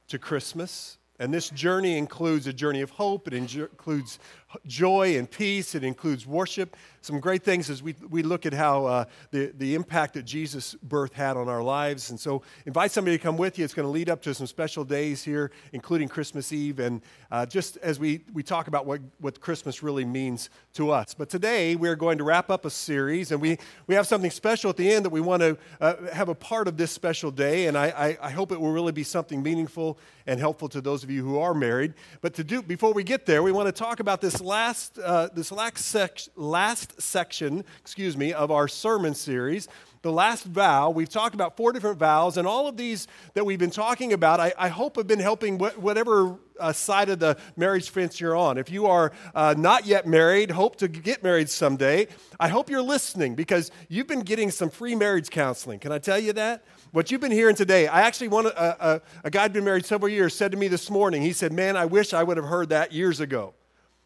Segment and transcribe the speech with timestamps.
[0.07, 4.17] to Christmas and this journey includes a journey of hope, it includes
[4.65, 6.75] joy and peace, it includes worship.
[7.03, 10.75] Some great things as we, we look at how uh, the, the impact that Jesus'
[10.75, 12.11] birth had on our lives.
[12.11, 13.65] And so, invite somebody to come with you.
[13.65, 17.01] It's going to lead up to some special days here, including Christmas Eve, and
[17.31, 21.15] uh, just as we, we talk about what, what Christmas really means to us.
[21.15, 24.69] But today, we're going to wrap up a series, and we, we have something special
[24.69, 27.65] at the end that we want to uh, have a part of this special day.
[27.65, 29.97] And I, I, I hope it will really be something meaningful
[30.27, 31.93] and helpful to those of you who are married.
[32.21, 35.29] But to do, before we get there, we want to talk about this last, uh,
[35.33, 39.67] this last, sec- last section, excuse me, of our sermon series.
[40.01, 43.59] The last vow, we've talked about four different vows, and all of these that we've
[43.59, 47.37] been talking about, I, I hope have been helping wh- whatever uh, side of the
[47.55, 48.57] marriage fence you're on.
[48.57, 52.07] If you are uh, not yet married, hope to get married someday,
[52.39, 55.77] I hope you're listening because you've been getting some free marriage counseling.
[55.77, 56.63] Can I tell you that?
[56.91, 59.85] What you've been hearing today, I actually want a, a, a guy who'd been married
[59.85, 62.47] several years said to me this morning, he said, Man, I wish I would have
[62.47, 63.53] heard that years ago.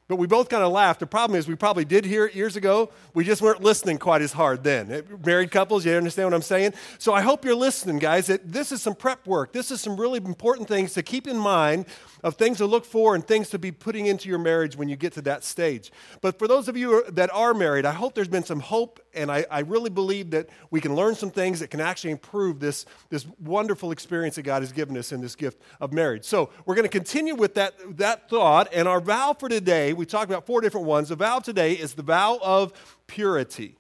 [0.08, 1.00] But we both kind of laughed.
[1.00, 2.92] The problem is, we probably did hear it years ago.
[3.16, 4.92] We just weren't listening quite as hard then.
[4.92, 6.74] Eh, married couples, you understand what I'm saying?
[7.00, 8.28] So I hope you're listening, guys.
[8.28, 9.52] That this is some prep work.
[9.52, 11.86] This is some really important things to keep in mind
[12.26, 14.96] of things to look for and things to be putting into your marriage when you
[14.96, 15.92] get to that stage.
[16.22, 19.32] But for those of you that are married, I hope there's been some hope, and
[19.32, 22.88] I, I really believe that we can learn some things that can actually improve this,
[23.10, 26.26] this wonderful experience that God has given us in this gift of marriage.
[26.26, 30.06] So we're going to continue with that, that thought, and our vow for today we
[30.06, 31.10] talked about four different ones.
[31.10, 32.74] The vow today is the vow of
[33.08, 33.78] purity.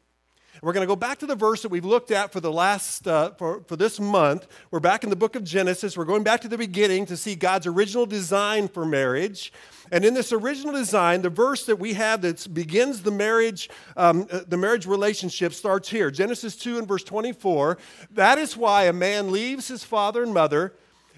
[0.62, 3.08] We're going to go back to the verse that we've looked at for the last
[3.08, 4.48] uh, for, for this month.
[4.72, 5.98] We're back in the book of Genesis.
[5.98, 9.52] We're going back to the beginning to see God's original design for marriage.
[9.92, 14.28] And in this original design, the verse that we have that begins the marriage, um,
[14.31, 16.09] uh, the marriage relationship starts here.
[16.09, 17.78] Genesis 2 and verse 24.
[18.12, 20.74] That is why a man leaves his father and mother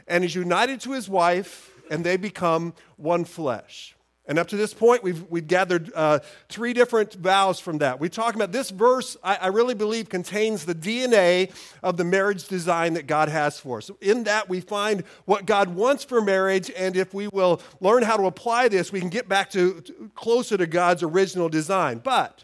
[0.08, 3.97] and is united to his wife, and they become one flesh.
[4.28, 8.02] And up to this point, we've, we've gathered uh, three different vows from that.
[8.02, 12.46] We talk about this verse, I, I, really believe, contains the DNA of the marriage
[12.50, 13.90] design that God has for us.
[14.02, 18.18] In that, we find what God wants for marriage, and if we will learn how
[18.18, 22.00] to apply this, we can get back to, to closer to God's original design.
[22.00, 22.44] But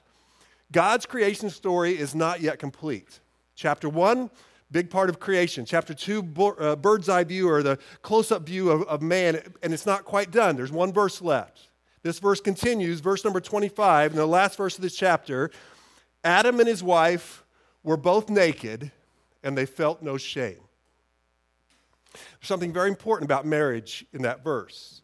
[0.71, 3.19] God's creation story is not yet complete.
[3.55, 4.29] Chapter 1,
[4.71, 5.65] big part of creation.
[5.65, 9.73] Chapter 2, uh, bird's eye view or the close up view of, of man, and
[9.73, 10.55] it's not quite done.
[10.55, 11.67] There's one verse left.
[12.03, 15.51] This verse continues, verse number 25, in the last verse of this chapter.
[16.23, 17.43] Adam and his wife
[17.81, 18.91] were both naked,
[19.41, 20.59] and they felt no shame.
[22.13, 25.01] There's something very important about marriage in that verse.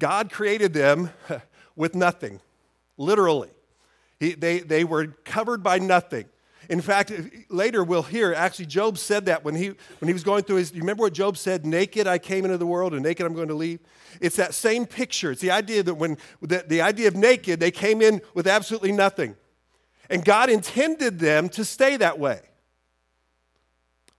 [0.00, 1.10] God created them
[1.76, 2.40] with nothing,
[2.96, 3.50] literally.
[4.18, 6.26] He, they, they were covered by nothing.
[6.70, 7.12] In fact,
[7.48, 10.72] later we'll hear, actually, Job said that when he, when he was going through his,
[10.72, 11.66] you remember what Job said?
[11.66, 13.80] Naked I came into the world, and naked I'm going to leave?
[14.20, 15.32] It's that same picture.
[15.32, 18.92] It's the idea that when, the, the idea of naked, they came in with absolutely
[18.92, 19.34] nothing.
[20.08, 22.40] And God intended them to stay that way.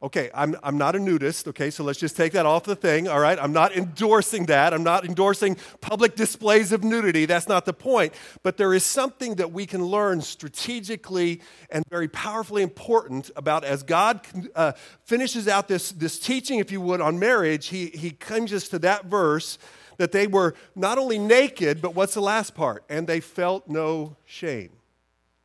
[0.03, 3.07] Okay, I'm, I'm not a nudist, okay, so let's just take that off the thing,
[3.07, 3.37] all right?
[3.37, 4.73] I'm not endorsing that.
[4.73, 7.27] I'm not endorsing public displays of nudity.
[7.27, 8.15] That's not the point.
[8.41, 13.83] But there is something that we can learn strategically and very powerfully important about as
[13.83, 14.21] God
[14.55, 14.71] uh,
[15.05, 18.79] finishes out this, this teaching, if you would, on marriage, he, he comes us to
[18.79, 19.59] that verse
[19.97, 22.83] that they were not only naked, but what's the last part?
[22.89, 24.71] And they felt no shame.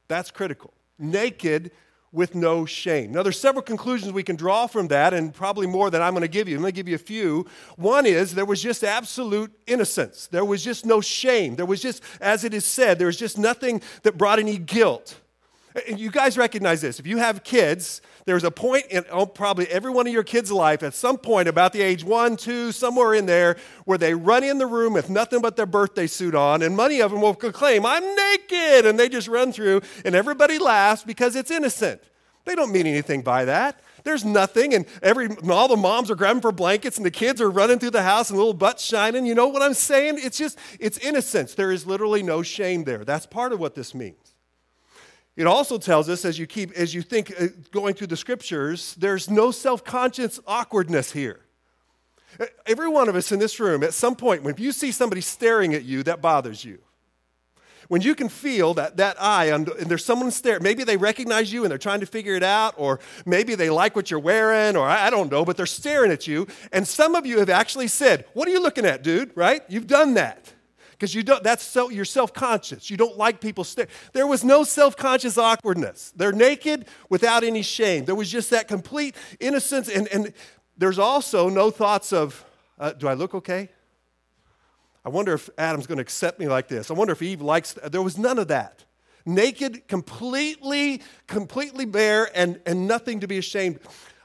[0.09, 0.73] That's critical.
[0.99, 1.73] Naked
[2.13, 3.13] with no shame.
[3.13, 6.23] Now, there's several conclusions we can draw from that, and probably more than I'm going
[6.23, 6.57] to give you.
[6.57, 7.47] I'm going to give you a few.
[7.77, 10.27] One is there was just absolute innocence.
[10.29, 11.57] There was just no shame.
[11.57, 15.21] There was just, as it is said, there was just nothing that brought any guilt.
[15.95, 16.99] You guys recognize this.
[16.99, 20.51] If you have kids, there's a point in oh, probably every one of your kids'
[20.51, 24.43] life at some point about the age one, two, somewhere in there, where they run
[24.43, 27.35] in the room with nothing but their birthday suit on, and many of them will
[27.35, 32.01] proclaim, I'm naked, and they just run through, and everybody laughs because it's innocent.
[32.47, 33.81] They don't mean anything by that.
[34.05, 37.51] There's nothing, and every all the moms are grabbing for blankets, and the kids are
[37.51, 39.27] running through the house and little butts shining.
[39.27, 40.21] You know what I'm saying?
[40.23, 41.55] It's just it's innocence.
[41.55, 43.05] There is literally no shame there.
[43.05, 44.26] That's part of what this means.
[45.37, 48.95] It also tells us, as you keep, as you think uh, going through the scriptures,
[48.99, 51.41] there's no self-conscious awkwardness here.
[52.67, 55.75] Every one of us in this room, at some point, when you see somebody staring
[55.75, 56.79] at you, that bothers you.
[57.89, 61.63] when you can feel that, that eye, and there's someone staring, maybe they recognize you
[61.65, 64.89] and they're trying to figure it out, or maybe they like what you're wearing, or
[64.89, 66.47] I don't know, but they're staring at you.
[66.73, 69.33] And some of you have actually said, What are you looking at, dude?
[69.37, 69.63] Right?
[69.69, 70.53] You've done that.
[70.97, 72.91] Because you don't, that's so, you're self conscious.
[72.91, 73.91] You don't like people staring.
[74.15, 76.13] There was no self conscious awkwardness.
[76.17, 78.07] They're naked without any shame.
[78.07, 79.91] There was just that complete innocence.
[79.91, 80.33] And, and
[80.79, 82.45] there's also no thoughts of,
[82.79, 83.69] uh, Do I look okay?
[85.05, 86.91] I wonder if Adam's going to accept me like this.
[86.91, 87.75] I wonder if Eve likes.
[87.75, 88.85] There was none of that.
[89.27, 93.81] Naked, completely, completely bare, and, and nothing to be ashamed.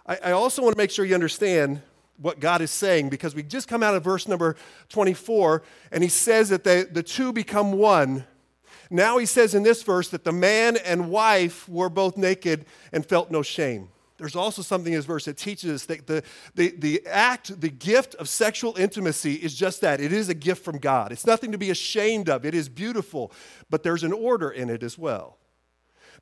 [0.08, 1.82] I, I also want to make sure you understand
[2.18, 4.56] what God is saying because we just come out of verse number
[4.90, 8.26] 24, and he says that they, the two become one.
[8.90, 13.06] Now he says in this verse that the man and wife were both naked and
[13.06, 13.90] felt no shame
[14.22, 16.24] there's also something in this verse that teaches us that the,
[16.54, 20.00] the, the act, the gift of sexual intimacy is just that.
[20.00, 21.12] It is a gift from God.
[21.12, 22.46] It's nothing to be ashamed of.
[22.46, 23.32] It is beautiful,
[23.72, 25.40] but there's an order in it as well.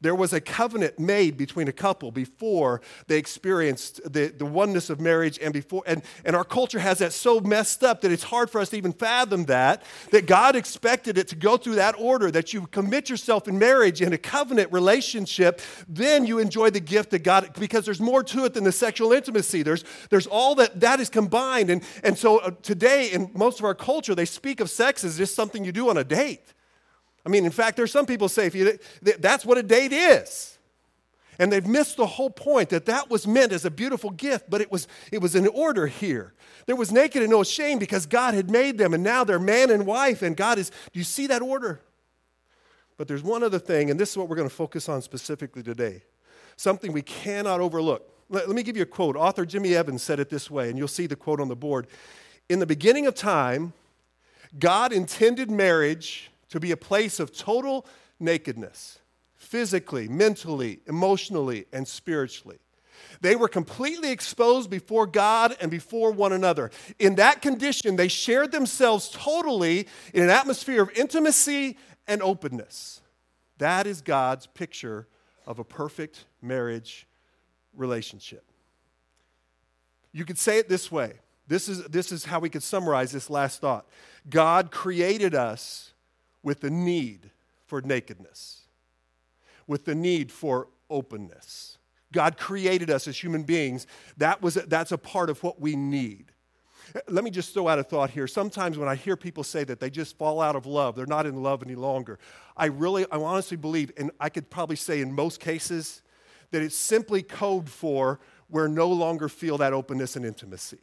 [0.02, 5.02] There was a covenant made between a couple before they experienced the, the oneness of
[5.02, 8.50] marriage and before and, and our culture has that so messed up that it's hard
[8.50, 12.32] for us to even fathom that, that God expected it to go through that order,
[12.32, 17.10] that you commit yourself in marriage in a covenant relationship, then you enjoy the gift
[17.10, 19.64] that God because there's more to it than the sexual intimacy.
[19.64, 21.70] There's there's all that that is combined.
[21.70, 25.18] And and so uh, today in most of our culture, they speak of sex as
[25.18, 26.54] just something you do on a date.
[27.26, 30.58] I mean, in fact, there's some people say if you, that's what a date is.
[31.38, 34.60] And they've missed the whole point that that was meant as a beautiful gift, but
[34.60, 36.34] it was, it was in order here.
[36.66, 39.72] There was naked and no shame because God had made them, and now they're man
[39.72, 41.80] and wife, and God is, do you see that order?
[42.98, 45.64] But there's one other thing, and this is what we're going to focus on specifically
[45.64, 46.04] today
[46.58, 48.12] something we cannot overlook.
[48.28, 49.16] Let, let me give you a quote.
[49.16, 51.88] Author Jimmy Evans said it this way, and you'll see the quote on the board.
[52.50, 53.72] In the beginning of time,
[54.60, 57.86] God intended marriage to be a place of total
[58.20, 59.00] nakedness,
[59.36, 62.60] physically, mentally, emotionally, and spiritually.
[63.22, 66.72] They were completely exposed before God and before one another.
[67.00, 73.02] In that condition, they shared themselves totally in an atmosphere of intimacy and openness.
[73.58, 75.08] That is God's picture
[75.46, 77.08] of a perfect marriage
[77.74, 78.44] relationship.
[80.12, 81.14] You could say it this way.
[81.48, 83.88] This is, this is how we could summarize this last thought.
[84.30, 85.94] God created us
[86.44, 87.32] with the need
[87.66, 88.62] for nakedness,
[89.68, 91.78] with the need for openness.
[92.12, 93.86] God created us as human beings.
[94.18, 96.32] That was, that's a part of what we need.
[97.08, 98.26] Let me just throw out a thought here.
[98.26, 101.28] Sometimes when I hear people say that they just fall out of love, they're not
[101.28, 102.18] in love any longer,
[102.58, 106.02] I really, I honestly believe, and I could probably say in most cases,
[106.52, 108.20] that it's simply code for
[108.50, 110.80] we're no longer feel that openness and intimacy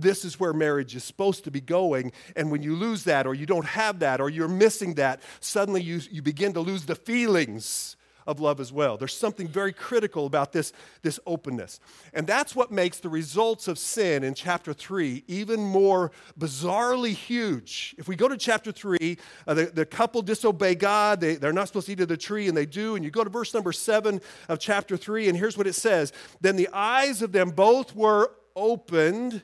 [0.00, 2.12] this is where marriage is supposed to be going.
[2.36, 5.82] And when you lose that, or you don't have that, or you're missing that, suddenly
[5.82, 7.96] you, you begin to lose the feelings
[8.28, 8.98] of love as well.
[8.98, 11.80] There's something very critical about this, this openness.
[12.12, 17.94] And that's what makes the results of sin in chapter 3 even more bizarrely huge.
[17.96, 19.16] If we go to chapter 3,
[19.46, 21.22] uh, the, the couple disobey God.
[21.22, 22.96] They, they're not supposed to eat of the tree, and they do.
[22.96, 24.20] And you go to verse number 7
[24.50, 26.12] of chapter 3, and here's what it says
[26.42, 29.42] Then the eyes of them both were opened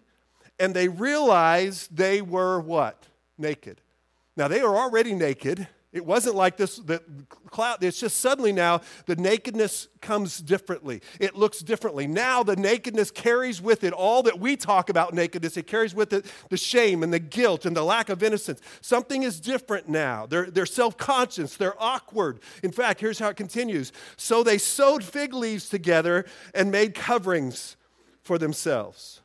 [0.59, 3.06] and they realized they were what?
[3.39, 3.81] Naked.
[4.37, 5.69] Now, they were already naked.
[5.95, 7.00] It wasn't like this, the
[7.47, 11.00] cloud, it's just suddenly now the nakedness comes differently.
[11.21, 12.09] It looks differently.
[12.09, 15.57] Now the nakedness carries with it all that we talk about nakedness.
[15.57, 18.61] It carries with it the shame and the guilt and the lack of innocence.
[18.81, 20.26] Something is different now.
[20.26, 22.40] They're, they're self conscious, they're awkward.
[22.64, 23.93] In fact, here's how it continues.
[24.17, 27.76] So they sewed fig leaves together and made coverings
[28.25, 29.21] for themselves.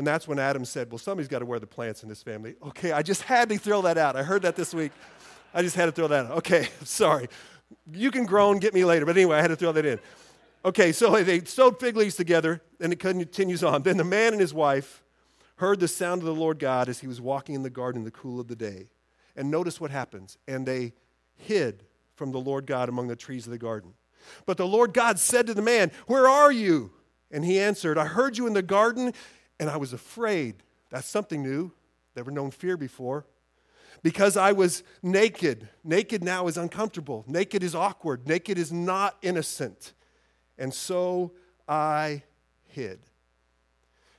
[0.00, 2.54] And that's when Adam said, Well, somebody's got to wear the plants in this family.
[2.68, 4.16] Okay, I just had to throw that out.
[4.16, 4.92] I heard that this week.
[5.52, 6.38] I just had to throw that out.
[6.38, 7.28] Okay, sorry.
[7.92, 9.04] You can groan, get me later.
[9.04, 10.00] But anyway, I had to throw that in.
[10.64, 13.82] Okay, so they sewed fig leaves together, and it continues on.
[13.82, 15.02] Then the man and his wife
[15.56, 18.04] heard the sound of the Lord God as he was walking in the garden in
[18.06, 18.88] the cool of the day.
[19.36, 20.38] And notice what happens.
[20.48, 20.94] And they
[21.36, 23.92] hid from the Lord God among the trees of the garden.
[24.46, 26.90] But the Lord God said to the man, Where are you?
[27.30, 29.12] And he answered, I heard you in the garden
[29.60, 30.56] and I was afraid.
[30.88, 31.70] That's something new.
[32.16, 33.26] Never known fear before.
[34.02, 35.68] Because I was naked.
[35.84, 37.24] Naked now is uncomfortable.
[37.28, 38.26] Naked is awkward.
[38.26, 39.92] Naked is not innocent.
[40.58, 41.32] And so
[41.68, 42.22] I
[42.66, 43.00] hid.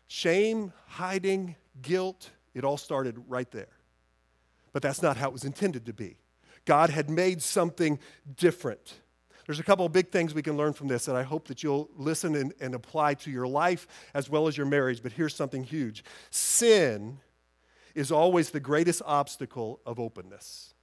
[0.08, 3.68] Shame, hiding, guilt, it all started right there.
[4.74, 6.18] But that's not how it was intended to be.
[6.66, 7.98] God had made something
[8.38, 9.01] different.
[9.52, 11.62] There's a couple of big things we can learn from this that I hope that
[11.62, 15.04] you'll listen and, and apply to your life as well as your marriage.
[15.04, 17.20] But here's something huge sin
[17.94, 20.74] is always the greatest obstacle of openness.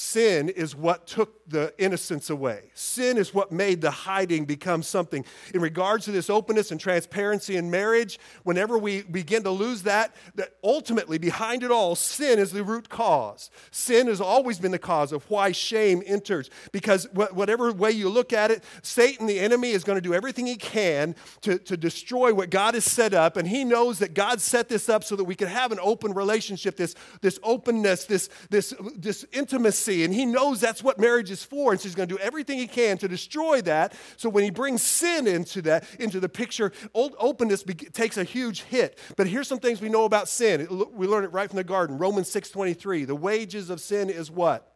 [0.00, 2.70] Sin is what took the innocence away.
[2.72, 5.24] Sin is what made the hiding become something.
[5.52, 10.14] In regards to this openness and transparency in marriage, whenever we begin to lose that,
[10.36, 13.50] that ultimately behind it all, sin is the root cause.
[13.72, 16.48] Sin has always been the cause of why shame enters.
[16.70, 20.46] Because whatever way you look at it, Satan, the enemy, is going to do everything
[20.46, 23.36] he can to, to destroy what God has set up.
[23.36, 26.14] And he knows that God set this up so that we can have an open
[26.14, 31.42] relationship, this, this openness, this, this, this intimacy and he knows that's what marriage is
[31.42, 31.72] for.
[31.72, 33.94] And so he's going to do everything he can to destroy that.
[34.16, 38.24] So when he brings sin into that, into the picture, old openness be- takes a
[38.24, 38.98] huge hit.
[39.16, 40.68] But here's some things we know about sin.
[40.92, 41.98] We learn it right from the garden.
[41.98, 43.06] Romans 6:23.
[43.06, 44.74] The wages of sin is what?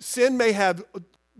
[0.00, 0.84] Sin may have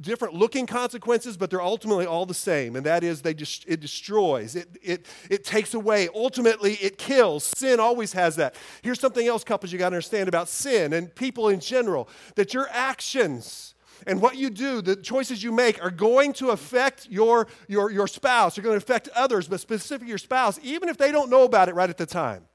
[0.01, 3.81] different looking consequences, but they're ultimately all the same, and that is they just, it
[3.81, 7.45] destroys, it, it, it takes away, ultimately it kills.
[7.45, 8.55] Sin always has that.
[8.83, 12.55] Here's something else, couples, you got to understand about sin and people in general that
[12.55, 13.75] your actions
[14.07, 18.07] and what you do, the choices you make, are going to affect your, your, your
[18.07, 21.45] spouse, are going to affect others, but specifically your spouse, even if they don't know
[21.45, 22.48] about it right at the time.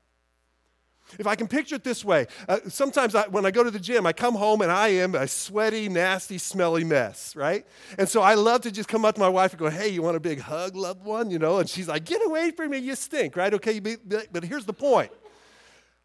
[1.20, 3.80] If I can picture it this way, uh, sometimes I, when I go to the
[3.80, 7.66] gym, I come home and I am a sweaty, nasty, smelly mess, right?
[7.98, 10.02] And so I love to just come up to my wife and go, hey, you
[10.02, 11.30] want a big hug, loved one?
[11.30, 13.54] You know, and she's like, get away from me, you stink, right?
[13.54, 15.12] Okay, but here's the point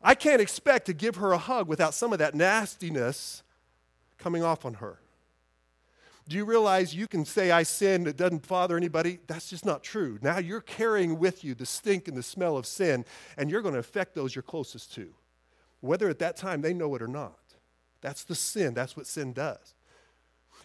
[0.03, 3.43] I can't expect to give her a hug without some of that nastiness
[4.19, 4.99] coming off on her.
[6.28, 9.18] Do you realize you can say, I sinned, it doesn't bother anybody?
[9.26, 10.18] That's just not true.
[10.20, 13.06] Now you're carrying with you the stink and the smell of sin,
[13.38, 15.08] and you're going to affect those you're closest to,
[15.80, 17.38] whether at that time they know it or not.
[18.02, 18.75] That's the sin.
[18.75, 19.75] That's what sin does.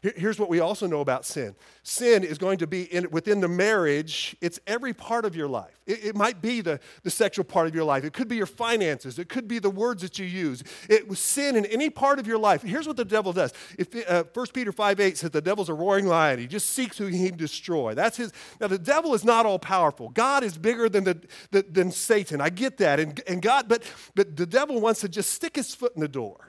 [0.03, 3.47] Here's what we also know about sin sin is going to be in, within the
[3.47, 5.81] marriage, it's every part of your life.
[5.85, 8.45] It, it, might be the, the sexual part of your life, it could be your
[8.45, 10.61] finances, it could be the words that you use.
[10.89, 12.63] It was sin in any part of your life.
[12.63, 13.53] Here's what the devil does.
[13.77, 16.97] If, uh, 1 Peter 5 8 says the devil's a roaring lion, he just seeks
[16.97, 17.93] who he can destroy.
[17.93, 18.33] That's his.
[18.59, 20.09] Now, the devil is not all powerful.
[20.09, 22.41] God is bigger than, the, the, than Satan.
[22.41, 22.99] I get that.
[22.99, 23.83] And, and God, but,
[24.15, 26.45] but the devil wants to just stick his foot in the door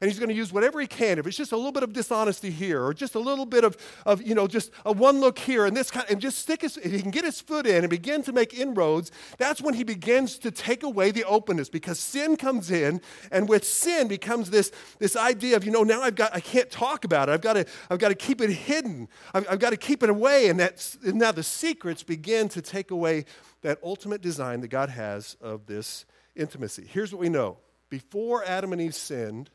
[0.00, 1.18] and he's going to use whatever he can.
[1.18, 3.76] If it's just a little bit of dishonesty here, or just a little bit of,
[4.06, 6.78] of you know, just a one look here, and this kind, and just stick his,
[6.78, 9.84] if he can get his foot in and begin to make inroads, that's when he
[9.84, 14.72] begins to take away the openness because sin comes in, and with sin becomes this,
[14.98, 17.32] this idea of, you know, now I've got, I can't talk about it.
[17.32, 19.08] I've got to, I've got to keep it hidden.
[19.34, 22.62] I've, I've got to keep it away, and, that's, and now the secrets begin to
[22.62, 23.26] take away
[23.62, 26.86] that ultimate design that God has of this intimacy.
[26.88, 27.58] Here's what we know.
[27.90, 29.50] Before Adam and Eve sinned,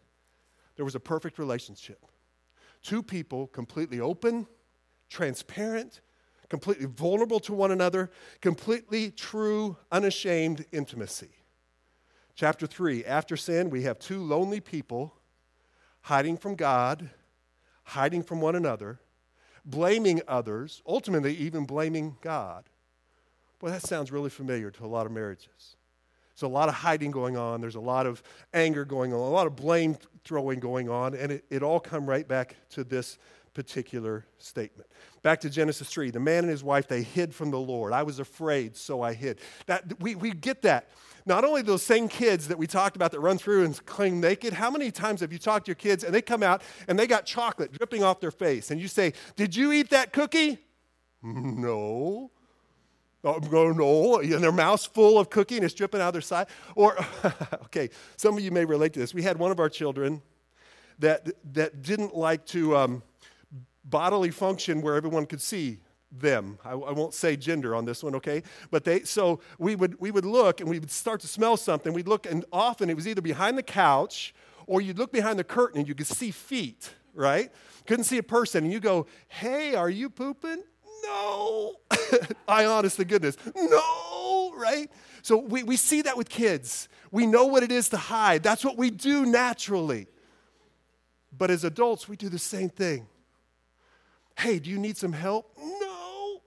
[0.75, 2.05] there was a perfect relationship.
[2.81, 4.47] Two people completely open,
[5.09, 6.01] transparent,
[6.49, 11.31] completely vulnerable to one another, completely true, unashamed intimacy.
[12.35, 15.15] Chapter 3 After sin, we have two lonely people
[16.01, 17.09] hiding from God,
[17.83, 18.99] hiding from one another,
[19.63, 22.65] blaming others, ultimately, even blaming God.
[23.61, 25.74] Well, that sounds really familiar to a lot of marriages.
[26.35, 27.61] There's a lot of hiding going on.
[27.61, 28.21] There's a lot of
[28.53, 32.05] anger going on, a lot of blame throwing going on, and it, it all come
[32.05, 33.17] right back to this
[33.53, 34.89] particular statement.
[35.23, 36.11] Back to Genesis 3.
[36.11, 37.93] The man and his wife, they hid from the Lord.
[37.93, 39.39] I was afraid, so I hid.
[39.67, 40.89] That, we, we get that.
[41.25, 44.53] Not only those same kids that we talked about that run through and cling naked,
[44.53, 47.07] how many times have you talked to your kids and they come out and they
[47.07, 50.59] got chocolate dripping off their face and you say, Did you eat that cookie?
[51.23, 52.29] No.
[53.25, 56.45] Oh, no, no, and their mouth's full of cookie and it's dripping out their side.
[56.75, 56.95] Or,
[57.65, 59.15] okay, some of you may relate to this.
[59.15, 60.21] We had one of our children
[60.99, 63.03] that, that didn't like to um,
[63.83, 65.79] bodily function where everyone could see
[66.11, 66.59] them.
[66.63, 68.43] I, I, won't say gender on this one, okay?
[68.69, 71.93] But they, so we would, we would look and we would start to smell something.
[71.93, 74.35] We'd look, and often it was either behind the couch
[74.67, 77.51] or you'd look behind the curtain and you could see feet, right?
[77.87, 78.65] Couldn't see a person.
[78.65, 80.63] And you go, hey, are you pooping?
[81.07, 81.75] No.
[82.47, 84.89] I honest to goodness, no, right?
[85.21, 86.87] So we, we see that with kids.
[87.11, 88.43] We know what it is to hide.
[88.43, 90.07] That's what we do naturally.
[91.37, 93.07] But as adults, we do the same thing.
[94.37, 95.57] Hey, do you need some help?
[95.57, 96.41] No.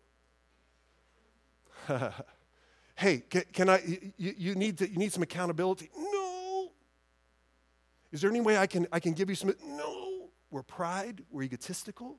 [2.96, 3.82] hey, can, can I,
[4.16, 5.90] you, you, need to, you need some accountability?
[5.96, 6.70] No.
[8.12, 9.54] Is there any way I can, I can give you some?
[9.66, 10.28] No.
[10.50, 12.16] We're pride, we're egotistical,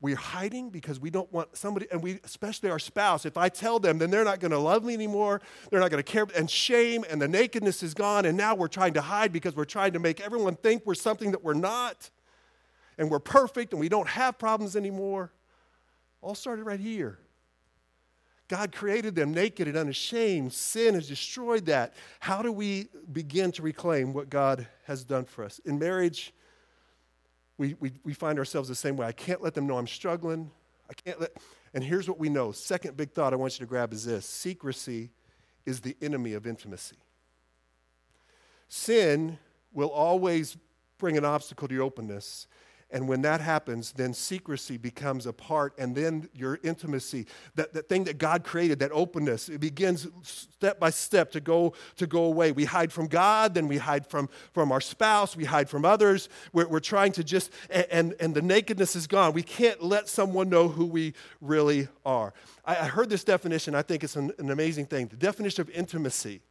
[0.00, 3.78] we're hiding because we don't want somebody, and we, especially our spouse, if I tell
[3.78, 5.42] them, then they're not going to love me anymore.
[5.70, 6.26] They're not going to care.
[6.34, 8.24] And shame and the nakedness is gone.
[8.24, 11.32] And now we're trying to hide because we're trying to make everyone think we're something
[11.32, 12.10] that we're not.
[12.96, 15.32] And we're perfect and we don't have problems anymore.
[16.22, 17.18] All started right here.
[18.48, 20.52] God created them naked and unashamed.
[20.52, 21.94] Sin has destroyed that.
[22.18, 25.60] How do we begin to reclaim what God has done for us?
[25.64, 26.34] In marriage,
[27.60, 29.06] we, we, we find ourselves the same way.
[29.06, 30.50] I can't let them know I'm struggling.
[30.88, 31.36] I can't let,
[31.74, 32.52] and here's what we know.
[32.52, 35.10] Second big thought I want you to grab is this secrecy
[35.66, 36.96] is the enemy of intimacy.
[38.70, 39.38] Sin
[39.74, 40.56] will always
[40.96, 42.46] bring an obstacle to your openness.
[42.92, 47.88] And when that happens, then secrecy becomes a part, and then your intimacy, that, that
[47.88, 52.24] thing that God created, that openness, it begins step by step to go, to go
[52.24, 52.52] away.
[52.52, 56.28] We hide from God, then we hide from, from our spouse, we hide from others.
[56.52, 59.32] We're, we're trying to just, and, and the nakedness is gone.
[59.32, 62.34] We can't let someone know who we really are.
[62.64, 65.06] I, I heard this definition, I think it's an, an amazing thing.
[65.06, 66.42] The definition of intimacy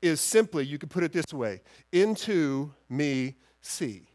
[0.00, 1.60] is simply, you could put it this way
[1.92, 4.07] into me see.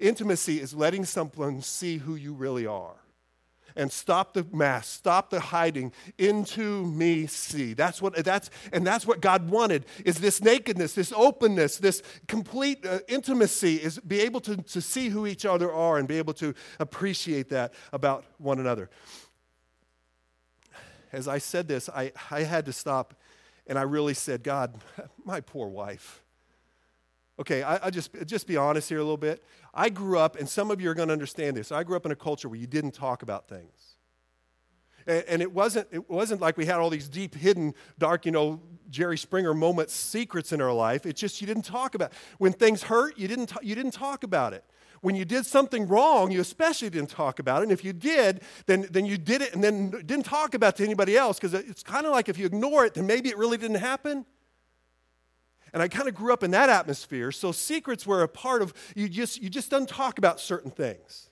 [0.00, 2.94] Intimacy is letting someone see who you really are.
[3.76, 7.72] And stop the mask, stop the hiding, into me see.
[7.72, 12.84] That's what that's and that's what God wanted is this nakedness, this openness, this complete
[12.84, 16.34] uh, intimacy is be able to, to see who each other are and be able
[16.34, 18.90] to appreciate that about one another.
[21.12, 23.14] As I said this, I, I had to stop
[23.68, 24.74] and I really said, God,
[25.24, 26.22] my poor wife.
[27.40, 29.42] Okay, I, I just just be honest here a little bit.
[29.72, 31.72] I grew up, and some of you are going to understand this.
[31.72, 33.96] I grew up in a culture where you didn't talk about things.
[35.06, 38.32] And, and it wasn't it wasn't like we had all these deep, hidden, dark, you
[38.32, 41.06] know, Jerry Springer moments, secrets in our life.
[41.06, 42.10] It's just you didn't talk about.
[42.12, 42.18] It.
[42.36, 44.62] When things hurt, you didn't you didn't talk about it.
[45.00, 47.62] When you did something wrong, you especially didn't talk about it.
[47.64, 50.76] And if you did, then, then you did it and then didn't talk about it
[50.76, 53.38] to anybody else because it's kind of like if you ignore it, then maybe it
[53.38, 54.26] really didn't happen.
[55.72, 57.32] And I kind of grew up in that atmosphere.
[57.32, 61.30] So secrets were a part of you just you just don't talk about certain things.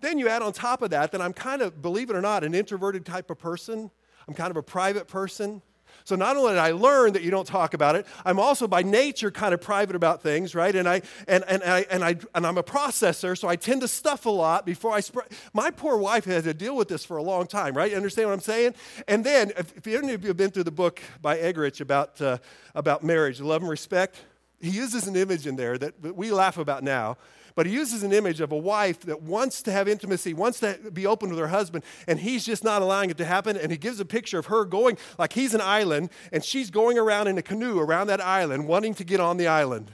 [0.00, 2.44] Then you add on top of that that I'm kind of, believe it or not,
[2.44, 3.90] an introverted type of person.
[4.28, 5.62] I'm kind of a private person.
[6.06, 8.82] So not only did I learn that you don't talk about it, I'm also by
[8.84, 10.72] nature kind of private about things, right?
[10.72, 13.88] And I and and I and I and I'm a processor, so I tend to
[13.88, 15.26] stuff a lot before I spread.
[15.52, 17.90] My poor wife had to deal with this for a long time, right?
[17.90, 18.74] You understand what I'm saying?
[19.08, 22.22] And then, if, if any of you have been through the book by Eggerichs about
[22.22, 22.38] uh,
[22.76, 24.14] about marriage, love and respect,
[24.60, 27.16] he uses an image in there that we laugh about now
[27.56, 30.78] but he uses an image of a wife that wants to have intimacy, wants to
[30.92, 33.56] be open with her husband, and he's just not allowing it to happen.
[33.56, 36.98] And he gives a picture of her going like he's an island, and she's going
[36.98, 39.90] around in a canoe around that island, wanting to get on the island.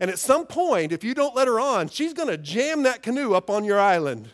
[0.00, 3.02] And at some point, if you don't let her on, she's going to jam that
[3.02, 4.30] canoe up on your island.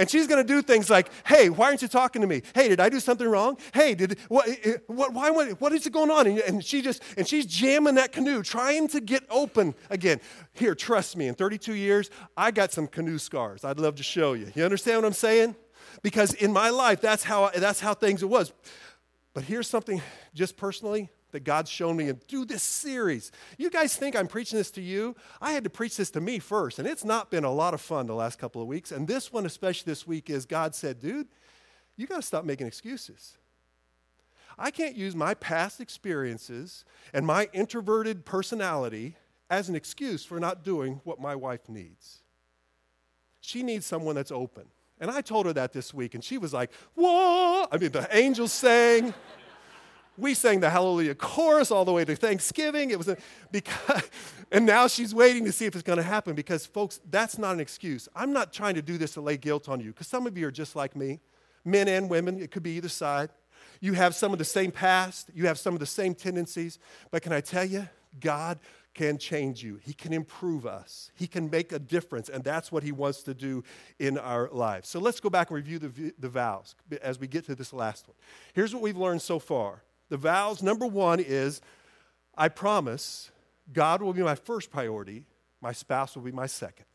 [0.00, 2.40] And she's going to do things like, hey, why aren't you talking to me?
[2.54, 3.58] Hey, did I do something wrong?
[3.74, 6.26] Hey, did what, eh, eh, what, why, what, what is it going on?
[6.26, 10.18] And, and she just, and she's jamming that canoe, trying to get open again.
[10.54, 13.62] Here, trust me, in 32 years, I got some canoe scars.
[13.62, 14.50] I'd love to show you.
[14.54, 15.54] You understand what I'm saying?
[16.00, 18.54] Because in my life, that's how, that's how things it was.
[19.34, 20.00] But here's something
[20.32, 23.32] just personally that God's shown me and through this series.
[23.58, 25.16] You guys think I'm preaching this to you?
[25.40, 27.80] I had to preach this to me first, and it's not been a lot of
[27.80, 28.92] fun the last couple of weeks.
[28.92, 31.28] And this one, especially this week, is God said, dude,
[31.96, 33.36] you got to stop making excuses.
[34.58, 39.16] I can't use my past experiences and my introverted personality
[39.48, 42.22] as an excuse for not doing what my wife needs.
[43.40, 44.66] She needs someone that's open.
[45.00, 47.66] And I told her that this week, and she was like, Whoa!
[47.72, 49.14] I mean, the angels sang.
[50.20, 52.90] We sang the Hallelujah chorus all the way to Thanksgiving.
[52.90, 53.16] It was a,
[53.50, 54.02] because,
[54.52, 57.54] and now she's waiting to see if it's going to happen because, folks, that's not
[57.54, 58.06] an excuse.
[58.14, 60.46] I'm not trying to do this to lay guilt on you because some of you
[60.46, 61.20] are just like me,
[61.64, 62.38] men and women.
[62.38, 63.30] It could be either side.
[63.80, 66.78] You have some of the same past, you have some of the same tendencies,
[67.10, 67.88] but can I tell you,
[68.20, 68.58] God
[68.92, 69.78] can change you.
[69.82, 71.12] He can improve us.
[71.14, 73.64] He can make a difference, and that's what He wants to do
[73.98, 74.88] in our lives.
[74.88, 78.06] So let's go back and review the, the vows as we get to this last
[78.08, 78.16] one.
[78.52, 81.62] Here's what we've learned so far the vows, number one, is
[82.36, 83.30] I promise
[83.72, 85.24] God will be my first priority,
[85.62, 86.86] my spouse will be my second.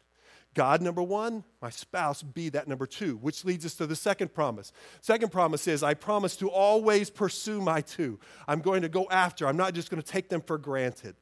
[0.54, 4.34] God, number one, my spouse, be that number two, which leads us to the second
[4.34, 4.72] promise.
[5.02, 8.20] Second promise is I promise to always pursue my two.
[8.48, 11.16] I'm going to go after, I'm not just going to take them for granted.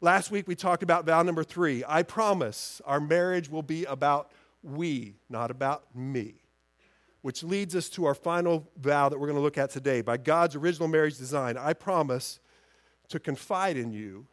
[0.00, 1.82] Last week we talked about vow number three.
[1.86, 4.30] I promise our marriage will be about
[4.62, 6.36] we, not about me
[7.22, 10.00] which leads us to our final vow that we're going to look at today.
[10.00, 12.38] By God's original marriage design, I promise
[13.08, 14.26] to confide in you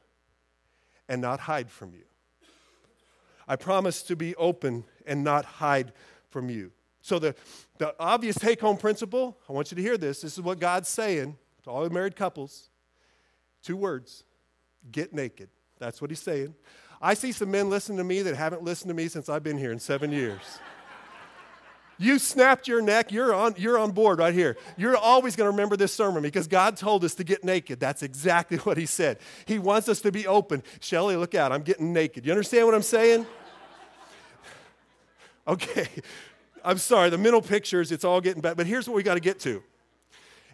[1.08, 2.04] and not hide from you.
[3.48, 5.94] I promise to be open and not hide
[6.30, 6.72] from you.
[7.02, 7.36] So, the,
[7.78, 10.22] the obvious take home principle, I want you to hear this.
[10.22, 12.70] This is what God's saying to all the married couples.
[13.62, 14.24] Two words
[14.92, 15.50] get naked.
[15.78, 16.56] That's what He's saying.
[17.00, 19.58] I see some men listening to me that haven't listened to me since I've been
[19.58, 20.42] here in seven years.
[21.98, 24.58] You snapped your neck, you're on, you're on board right here.
[24.78, 27.80] You're always going to remember this sermon because God told us to get naked.
[27.80, 29.20] That's exactly what He said.
[29.46, 30.64] He wants us to be open.
[30.82, 32.26] Shelly, look out, I'm getting naked.
[32.26, 33.26] You understand what I'm saying?
[35.48, 35.88] Okay.
[36.64, 38.58] I'm sorry, the mental pictures, it's all getting bad.
[38.58, 39.62] But here's what we got to get to.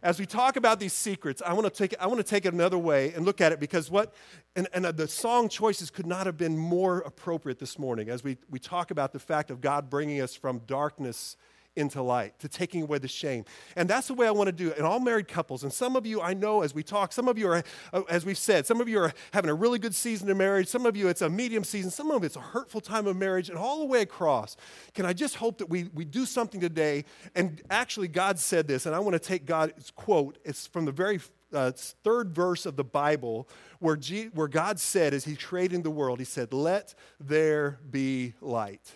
[0.03, 2.53] As we talk about these secrets, I want to take, I want to take it
[2.53, 4.13] another way and look at it because what,
[4.55, 8.23] and, and uh, the song choices could not have been more appropriate this morning as
[8.23, 11.37] we, we talk about the fact of God bringing us from darkness
[11.75, 13.45] into light, to taking away the shame.
[13.75, 14.77] And that's the way I want to do it.
[14.77, 17.37] And all married couples, and some of you I know as we talk, some of
[17.37, 20.29] you are, uh, as we've said, some of you are having a really good season
[20.29, 22.81] of marriage, some of you it's a medium season, some of you it's a hurtful
[22.81, 24.57] time of marriage, and all the way across.
[24.93, 27.05] Can I just hope that we, we do something today?
[27.35, 30.37] And actually, God said this, and I want to take God's quote.
[30.43, 31.19] It's from the very
[31.53, 31.71] uh,
[32.03, 33.47] third verse of the Bible
[33.79, 38.33] where, G, where God said, as He's creating the world, He said, Let there be
[38.41, 38.91] light.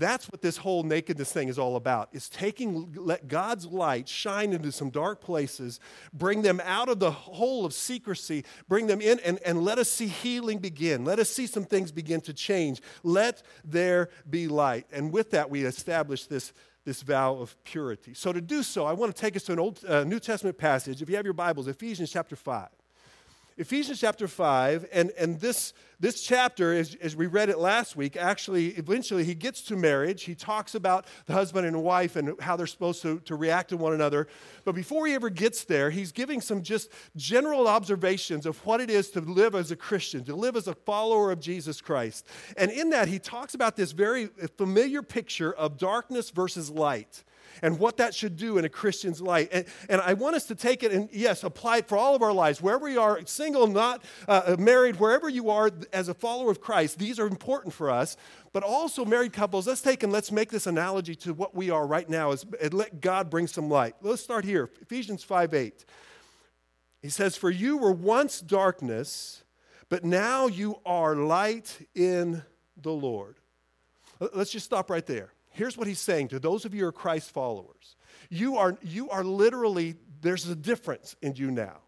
[0.00, 2.08] That's what this whole nakedness thing is all about.
[2.12, 5.78] Is taking let God's light shine into some dark places,
[6.14, 9.90] bring them out of the hole of secrecy, bring them in and, and let us
[9.90, 11.04] see healing begin.
[11.04, 12.80] Let us see some things begin to change.
[13.02, 14.86] Let there be light.
[14.90, 16.54] And with that, we establish this,
[16.86, 18.14] this vow of purity.
[18.14, 20.56] So to do so, I want to take us to an old uh, New Testament
[20.56, 21.02] passage.
[21.02, 22.68] If you have your Bibles, Ephesians chapter 5.
[23.60, 28.16] Ephesians chapter 5, and, and this, this chapter, as, as we read it last week,
[28.16, 30.22] actually, eventually he gets to marriage.
[30.22, 33.76] He talks about the husband and wife and how they're supposed to, to react to
[33.76, 34.28] one another.
[34.64, 38.88] But before he ever gets there, he's giving some just general observations of what it
[38.88, 42.26] is to live as a Christian, to live as a follower of Jesus Christ.
[42.56, 47.24] And in that, he talks about this very familiar picture of darkness versus light
[47.62, 49.48] and what that should do in a Christian's life.
[49.52, 52.22] And, and I want us to take it and, yes, apply it for all of
[52.22, 56.50] our lives, wherever we are, single, not uh, married, wherever you are as a follower
[56.50, 56.98] of Christ.
[56.98, 58.16] These are important for us.
[58.52, 61.86] But also, married couples, let's take and let's make this analogy to what we are
[61.86, 63.94] right now as, and let God bring some light.
[64.00, 65.84] Let's start here Ephesians 5 8.
[67.02, 69.44] He says, For you were once darkness,
[69.88, 72.42] but now you are light in
[72.76, 73.36] the Lord.
[74.34, 75.32] Let's just stop right there.
[75.50, 77.96] Here's what he's saying to those of you who are Christ followers.
[78.28, 81.78] You are, you are literally, there's a difference in you now.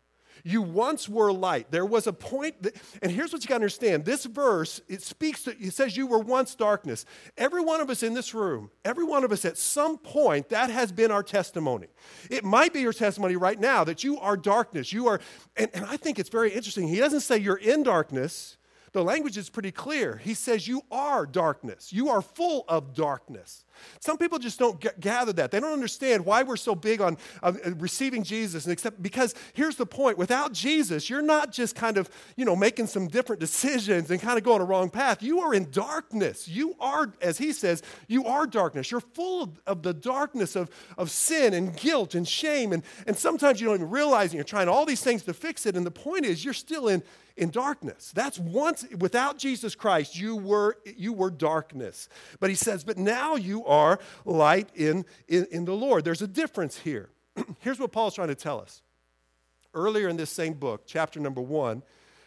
[0.44, 1.70] You once were light.
[1.70, 4.04] There was a point, that, and here's what you got to understand.
[4.04, 7.04] This verse, it speaks to, it says you were once darkness.
[7.38, 10.68] Every one of us in this room, every one of us at some point, that
[10.70, 11.86] has been our testimony.
[12.28, 14.92] It might be your testimony right now that you are darkness.
[14.92, 15.20] You are,
[15.56, 16.88] and, and I think it's very interesting.
[16.88, 18.56] He doesn't say you're in darkness.
[18.92, 20.18] The language is pretty clear.
[20.18, 21.92] He says, You are darkness.
[21.92, 23.64] You are full of darkness.
[24.00, 25.50] Some people just don't g- gather that.
[25.50, 28.64] They don't understand why we're so big on uh, receiving Jesus.
[28.64, 32.54] And except because here's the point without Jesus, you're not just kind of, you know,
[32.54, 35.22] making some different decisions and kind of going a wrong path.
[35.22, 36.46] You are in darkness.
[36.46, 38.90] You are, as he says, you are darkness.
[38.90, 42.72] You're full of, of the darkness of, of sin and guilt and shame.
[42.72, 45.76] And, and sometimes you don't even realize you're trying all these things to fix it.
[45.76, 47.02] And the point is, you're still in,
[47.36, 48.12] in darkness.
[48.14, 52.08] That's once, without Jesus Christ, you were, you were darkness.
[52.40, 56.04] But he says, but now you are light in, in, in the Lord.
[56.04, 57.10] There's a difference here.
[57.60, 58.82] Here's what Paul's trying to tell us.
[59.74, 61.82] Earlier in this same book, chapter number one,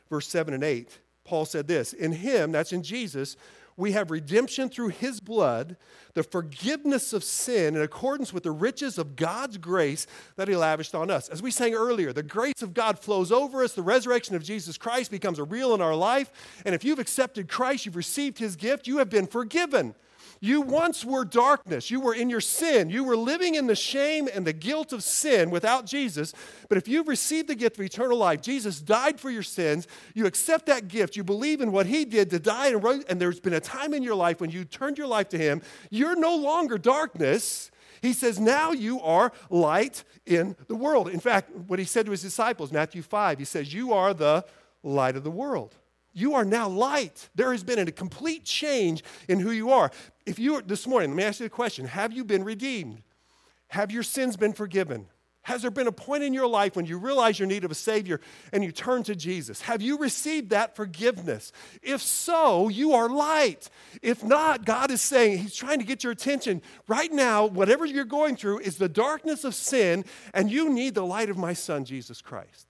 [0.09, 3.37] verse seven and eight, Paul said this In him, that's in Jesus,
[3.77, 5.75] we have redemption through his blood,
[6.13, 10.07] the forgiveness of sin in accordance with the riches of God's grace
[10.37, 11.27] that he lavished on us.
[11.27, 13.73] As we sang earlier, the grace of God flows over us.
[13.73, 16.31] The resurrection of Jesus Christ becomes a real in our life.
[16.65, 19.93] And if you've accepted Christ, you've received his gift, you have been forgiven.
[20.39, 21.89] You once were darkness.
[21.89, 22.89] You were in your sin.
[22.89, 26.33] You were living in the shame and the guilt of sin without Jesus.
[26.69, 30.25] But if you've received the gift of eternal life, Jesus died for your sins, you
[30.25, 33.53] accept that gift, you believe in what he did to die and and there's been
[33.53, 36.77] a time in your life when you turned your life to him, you're no longer
[36.77, 37.71] darkness.
[38.01, 41.09] He says, now you are light in the world.
[41.09, 44.45] In fact, what he said to his disciples, Matthew 5, he says, You are the
[44.83, 45.75] light of the world.
[46.15, 47.29] You are now light.
[47.35, 49.91] There has been a complete change in who you are.
[50.25, 53.03] If you this morning, let me ask you a question Have you been redeemed?
[53.67, 55.07] Have your sins been forgiven?
[55.41, 57.75] Has there been a point in your life when you realize your need of a
[57.75, 58.19] Savior
[58.51, 59.61] and you turn to Jesus?
[59.61, 61.51] Have you received that forgiveness?
[61.83, 63.69] If so, you are light.
[64.01, 66.63] If not, God is saying, He's trying to get your attention.
[66.87, 71.05] Right now, whatever you're going through is the darkness of sin, and you need the
[71.05, 72.64] light of my Son, Jesus Christ.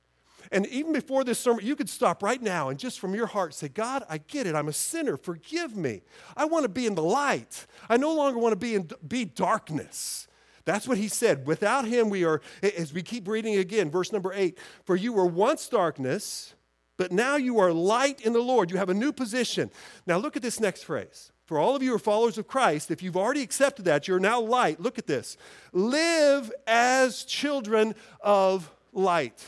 [0.51, 3.53] And even before this sermon, you could stop right now and just from your heart
[3.53, 4.55] say, God, I get it.
[4.55, 5.17] I'm a sinner.
[5.17, 6.01] Forgive me.
[6.35, 7.65] I want to be in the light.
[7.89, 10.27] I no longer want to be in be darkness.
[10.65, 11.45] That's what he said.
[11.45, 15.27] Without him, we are, as we keep reading again, verse number eight, for you were
[15.27, 16.55] once darkness,
[16.97, 18.71] but now you are light in the Lord.
[18.71, 19.69] You have a new position.
[20.07, 21.31] Now look at this next phrase.
[21.45, 24.19] For all of you who are followers of Christ, if you've already accepted that, you're
[24.19, 24.79] now light.
[24.79, 25.37] Look at this.
[25.71, 29.45] Live as children of light.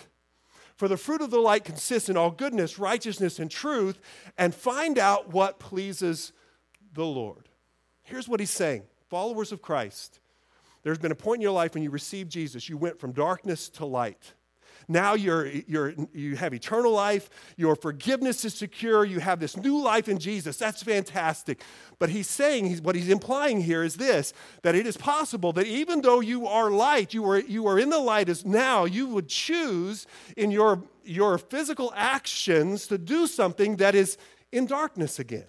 [0.77, 3.99] For the fruit of the light consists in all goodness, righteousness, and truth,
[4.37, 6.33] and find out what pleases
[6.93, 7.49] the Lord.
[8.03, 10.19] Here's what he's saying followers of Christ,
[10.83, 13.69] there's been a point in your life when you received Jesus, you went from darkness
[13.69, 14.33] to light.
[14.87, 17.29] Now you're, you're, you have eternal life.
[17.57, 19.03] Your forgiveness is secure.
[19.03, 20.57] You have this new life in Jesus.
[20.57, 21.61] That's fantastic.
[21.99, 25.67] But he's saying, he's, what he's implying here is this that it is possible that
[25.67, 29.07] even though you are light, you are, you are in the light as now, you
[29.07, 34.17] would choose in your, your physical actions to do something that is
[34.51, 35.47] in darkness again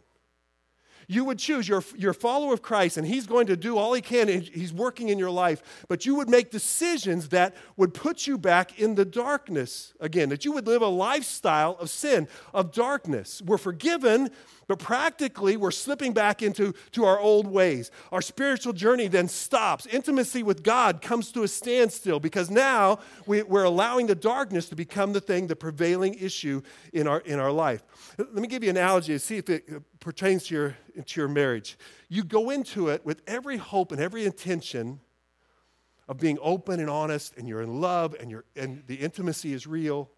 [1.08, 4.02] you would choose, you're, you're follower of Christ, and He's going to do all He
[4.02, 8.36] can, He's working in your life, but you would make decisions that would put you
[8.36, 13.40] back in the darkness again, that you would live a lifestyle of sin, of darkness.
[13.42, 14.30] We're forgiven,
[14.68, 17.90] but practically, we're slipping back into to our old ways.
[18.12, 19.86] Our spiritual journey then stops.
[19.86, 24.76] Intimacy with God comes to a standstill because now we, are allowing the darkness to
[24.76, 26.60] become the thing, the prevailing issue
[26.92, 27.82] in our, in our life.
[28.18, 31.20] Let me give you an analogy to see if it uh, pertains to your, to
[31.20, 31.78] your marriage.
[32.10, 35.00] You go into it with every hope and every intention
[36.08, 39.66] of being open and honest, and you're in love, and, you're, and the intimacy is
[39.66, 40.10] real.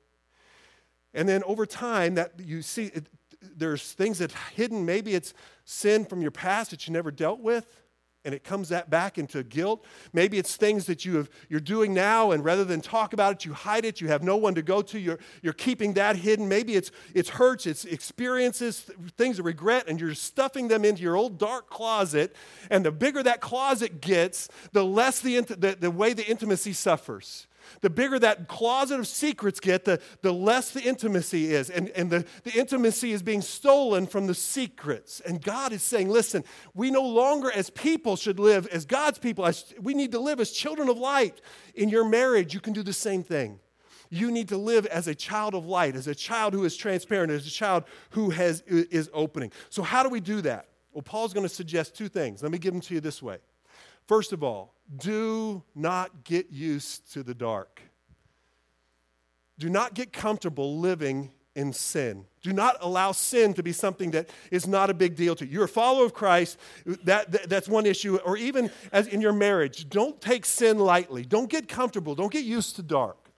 [1.14, 3.06] And then over time, that you see, it,
[3.40, 4.84] there's things that hidden.
[4.84, 7.80] Maybe it's sin from your past that you never dealt with
[8.24, 9.84] and it comes that back into guilt.
[10.12, 13.44] Maybe it's things that you have, you're doing now, and rather than talk about it,
[13.44, 14.00] you hide it.
[14.00, 14.98] You have no one to go to.
[14.98, 16.48] You're, you're keeping that hidden.
[16.48, 21.16] Maybe it's, it's hurts, it's experiences, things of regret, and you're stuffing them into your
[21.16, 22.36] old dark closet.
[22.70, 27.46] And the bigger that closet gets, the less the, the, the way the intimacy suffers.
[27.80, 31.70] The bigger that closet of secrets get, the, the less the intimacy is.
[31.70, 35.20] And, and the, the intimacy is being stolen from the secrets.
[35.20, 39.46] And God is saying, listen, we no longer as people should live as God's people.
[39.46, 41.40] As, we need to live as children of light.
[41.74, 43.60] In your marriage, you can do the same thing.
[44.10, 47.30] You need to live as a child of light, as a child who is transparent,
[47.30, 49.52] as a child who has, is opening.
[49.68, 50.66] So, how do we do that?
[50.92, 52.42] Well, Paul's going to suggest two things.
[52.42, 53.38] Let me give them to you this way.
[54.10, 57.80] First of all, do not get used to the dark.
[59.56, 62.24] Do not get comfortable living in sin.
[62.42, 65.52] Do not allow sin to be something that is not a big deal to you.
[65.52, 66.58] You're a follower of Christ,
[67.04, 68.16] that, that, that's one issue.
[68.24, 71.24] Or even as in your marriage, don't take sin lightly.
[71.24, 72.16] Don't get comfortable.
[72.16, 73.30] Don't get used to dark.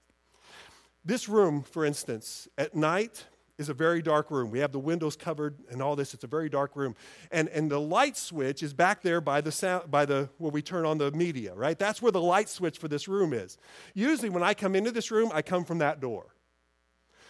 [1.05, 3.27] This room, for instance, at night,
[3.63, 4.51] is a very dark room.
[4.51, 6.13] We have the windows covered and all this.
[6.13, 6.95] It's a very dark room.
[7.31, 10.61] And, and the light switch is back there by the sound, by the where we
[10.61, 11.79] turn on the media, right?
[11.79, 13.57] That's where the light switch for this room is.
[13.95, 16.35] Usually when I come into this room, I come from that door.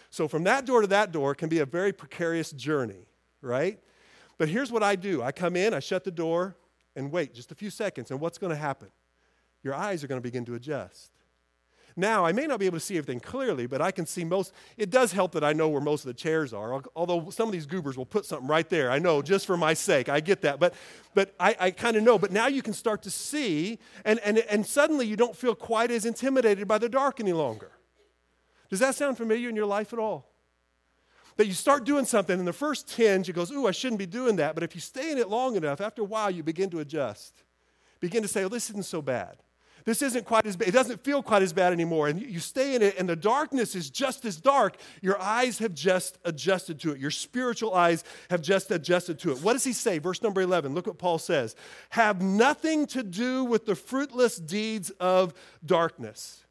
[0.09, 3.07] So from that door to that door can be a very precarious journey,
[3.41, 3.79] right?
[4.37, 5.21] But here's what I do.
[5.23, 6.57] I come in, I shut the door,
[6.95, 8.89] and wait just a few seconds, and what's going to happen?
[9.63, 11.12] Your eyes are going to begin to adjust.
[11.95, 14.51] Now, I may not be able to see everything clearly, but I can see most.
[14.77, 17.51] It does help that I know where most of the chairs are, although some of
[17.51, 18.89] these goobers will put something right there.
[18.89, 20.09] I know, just for my sake.
[20.09, 20.59] I get that.
[20.59, 20.73] But,
[21.13, 22.17] but I, I kind of know.
[22.17, 25.91] But now you can start to see, and, and, and suddenly you don't feel quite
[25.91, 27.71] as intimidated by the dark any longer.
[28.69, 30.31] Does that sound familiar in your life at all?
[31.37, 34.05] That you start doing something, and the first tinge, it goes, Ooh, I shouldn't be
[34.07, 34.55] doing that.
[34.55, 37.43] But if you stay in it long enough, after a while, you begin to adjust.
[37.99, 39.37] Begin to say, Oh, this isn't so bad.
[39.85, 40.67] This isn't quite as bad.
[40.67, 42.07] It doesn't feel quite as bad anymore.
[42.07, 44.77] And you stay in it, and the darkness is just as dark.
[45.01, 46.99] Your eyes have just adjusted to it.
[46.99, 49.41] Your spiritual eyes have just adjusted to it.
[49.41, 49.99] What does he say?
[49.99, 50.73] Verse number 11.
[50.73, 51.55] Look what Paul says
[51.89, 55.33] Have nothing to do with the fruitless deeds of
[55.65, 56.42] darkness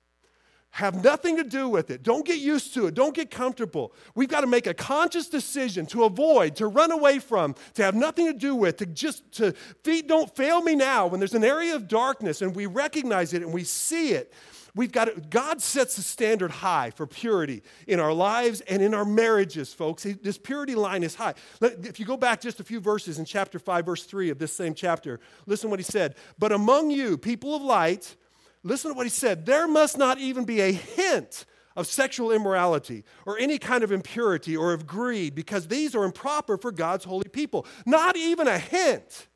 [0.72, 2.02] have nothing to do with it.
[2.02, 2.94] Don't get used to it.
[2.94, 3.92] Don't get comfortable.
[4.14, 7.94] We've got to make a conscious decision to avoid, to run away from, to have
[7.94, 9.52] nothing to do with, to just to
[9.84, 11.06] feet don't fail me now.
[11.06, 14.32] When there's an area of darkness and we recognize it and we see it,
[14.74, 18.94] we've got to, God sets the standard high for purity in our lives and in
[18.94, 20.04] our marriages, folks.
[20.22, 21.34] This purity line is high.
[21.60, 24.54] If you go back just a few verses in chapter 5, verse 3 of this
[24.54, 26.14] same chapter, listen what he said.
[26.38, 28.16] But among you, people of light,
[28.64, 29.44] Listen to what he said.
[29.44, 34.56] There must not even be a hint of sexual immorality or any kind of impurity
[34.56, 37.66] or of greed because these are improper for God's holy people.
[37.86, 39.28] Not even a hint.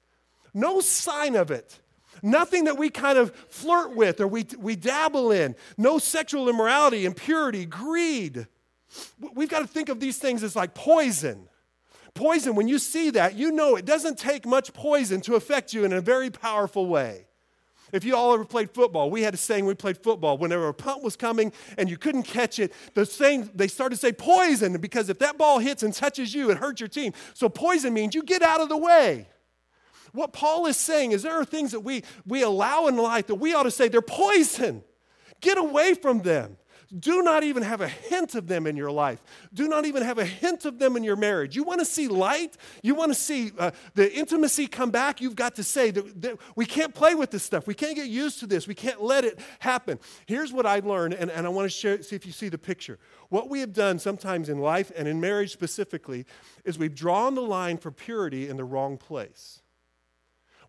[0.55, 1.81] No sign of it.
[2.23, 5.55] Nothing that we kind of flirt with or we, we dabble in.
[5.77, 8.47] No sexual immorality, impurity, greed.
[9.35, 11.49] We've got to think of these things as like poison.
[12.15, 15.85] Poison, when you see that, you know it doesn't take much poison to affect you
[15.85, 17.26] in a very powerful way.
[17.97, 20.37] If you all ever played football, we had a saying we played football.
[20.37, 24.01] Whenever a punt was coming and you couldn't catch it, the saying they started to
[24.01, 27.15] say poison because if that ball hits and touches you, it hurts your team.
[27.33, 29.29] So poison means you get out of the way.
[30.13, 33.37] What Paul is saying is there are things that we, we allow in life that
[33.37, 34.85] we ought to say they're poison.
[35.41, 36.59] Get away from them.
[36.99, 39.20] Do not even have a hint of them in your life.
[39.53, 41.57] Do not even have a hint of them in your marriage.
[41.57, 42.57] You want to see light?
[42.83, 45.20] You want to see uh, the intimacy come back?
[45.20, 47.66] You've got to say that, that, we can't play with this stuff.
[47.66, 48.68] We can't get used to this.
[48.68, 49.99] We can't let it happen.
[50.27, 52.59] Here's what I learned, and, and I want to share, see if you see the
[52.59, 52.99] picture.
[53.31, 56.25] What we have done sometimes in life and in marriage specifically
[56.64, 59.61] is we've drawn the line for purity in the wrong place.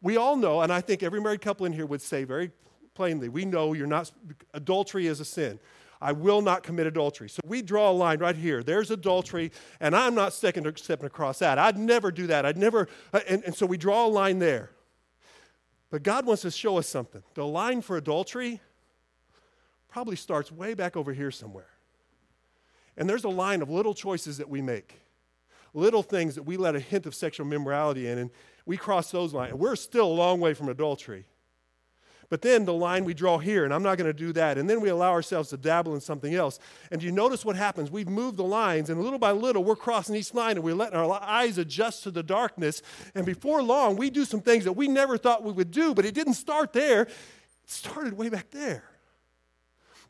[0.01, 2.51] We all know, and I think every married couple in here would say very
[2.97, 4.12] plainly, we know you're not,
[4.56, 5.60] adultery is a sin.
[6.02, 7.30] I will not commit adultery.
[7.30, 8.64] So we draw a line right here.
[8.64, 11.58] There's adultery, and I'm not stepping, across that.
[11.58, 12.46] I'd never do that.
[12.46, 14.72] I'd never, uh, and, and so we draw a line there.
[15.90, 17.24] But God wants to show us something.
[17.34, 18.60] The line for adultery
[19.88, 21.70] probably starts way back over here somewhere.
[22.98, 25.00] And there's a line of little choices that we make,
[25.74, 28.32] little things that we let a hint of sexual immorality in, and
[28.66, 29.52] we cross those lines.
[29.52, 31.26] And we're still a long way from adultery.
[32.30, 34.58] But then the line we draw here, and I'm not going to do that.
[34.58, 36.60] And then we allow ourselves to dabble in something else.
[36.92, 37.90] And you notice what happens?
[37.90, 40.98] We've moved the lines, and little by little, we're crossing each line, and we're letting
[41.00, 42.82] our eyes adjust to the darkness.
[43.16, 46.04] And before long, we do some things that we never thought we would do, but
[46.04, 47.04] it didn't start there.
[47.04, 47.12] It
[47.66, 48.84] started way back there.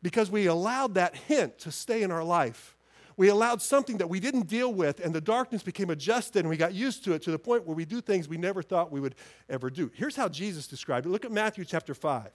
[0.02, 2.76] Because we allowed that hint to stay in our life
[3.18, 6.56] we allowed something that we didn't deal with, and the darkness became adjusted, and we
[6.56, 9.00] got used to it to the point where we do things we never thought we
[9.00, 9.16] would
[9.50, 9.90] ever do.
[9.92, 11.08] Here's how Jesus described it.
[11.10, 12.30] Look at Matthew chapter 5.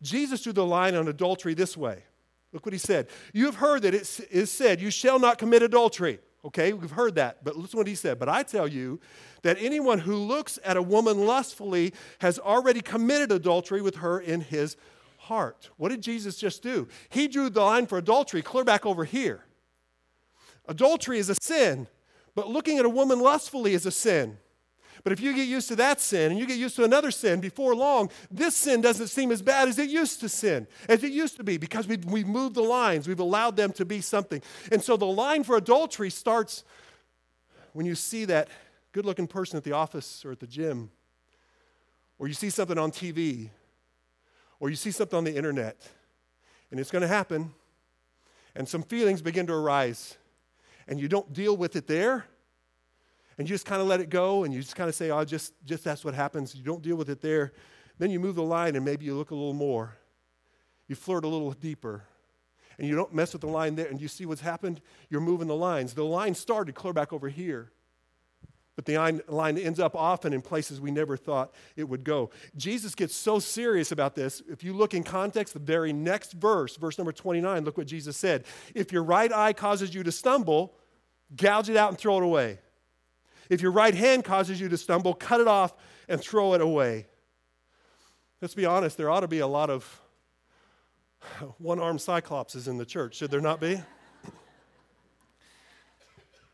[0.00, 2.04] Jesus drew the line on adultery this way.
[2.52, 3.08] Look what he said.
[3.32, 6.20] You have heard that it is said, You shall not commit adultery.
[6.44, 8.18] Okay, we've heard that, but listen what he said.
[8.18, 9.00] But I tell you
[9.42, 14.40] that anyone who looks at a woman lustfully has already committed adultery with her in
[14.40, 14.76] his
[15.18, 15.68] heart.
[15.76, 16.86] What did Jesus just do?
[17.08, 19.44] He drew the line for adultery clear back over here.
[20.70, 21.88] Adultery is a sin,
[22.36, 24.38] but looking at a woman lustfully is a sin.
[25.02, 27.40] But if you get used to that sin and you get used to another sin,
[27.40, 31.10] before long, this sin doesn't seem as bad as it used to sin, as it
[31.10, 33.08] used to be, because we've, we've moved the lines.
[33.08, 34.42] We've allowed them to be something.
[34.70, 36.62] And so the line for adultery starts
[37.72, 38.46] when you see that
[38.92, 40.92] good looking person at the office or at the gym,
[42.16, 43.50] or you see something on TV,
[44.60, 45.80] or you see something on the internet.
[46.70, 47.54] And it's going to happen.
[48.54, 50.16] And some feelings begin to arise
[50.90, 52.26] and you don't deal with it there,
[53.38, 55.24] and you just kind of let it go, and you just kind of say, oh,
[55.24, 56.54] just, just that's what happens.
[56.54, 57.52] You don't deal with it there.
[57.96, 59.96] Then you move the line, and maybe you look a little more.
[60.88, 62.04] You flirt a little deeper.
[62.78, 64.80] And you don't mess with the line there, and you see what's happened?
[65.08, 65.94] You're moving the lines.
[65.94, 67.70] The line started clear back over here.
[68.76, 72.30] But the line ends up often in places we never thought it would go.
[72.56, 74.42] Jesus gets so serious about this.
[74.48, 78.16] If you look in context, the very next verse, verse number 29, look what Jesus
[78.16, 78.44] said.
[78.74, 80.74] If your right eye causes you to stumble,
[81.36, 82.58] gouge it out and throw it away.
[83.48, 85.74] If your right hand causes you to stumble, cut it off
[86.08, 87.06] and throw it away.
[88.40, 90.00] Let's be honest, there ought to be a lot of
[91.58, 93.80] one armed cyclopses in the church, should there not be?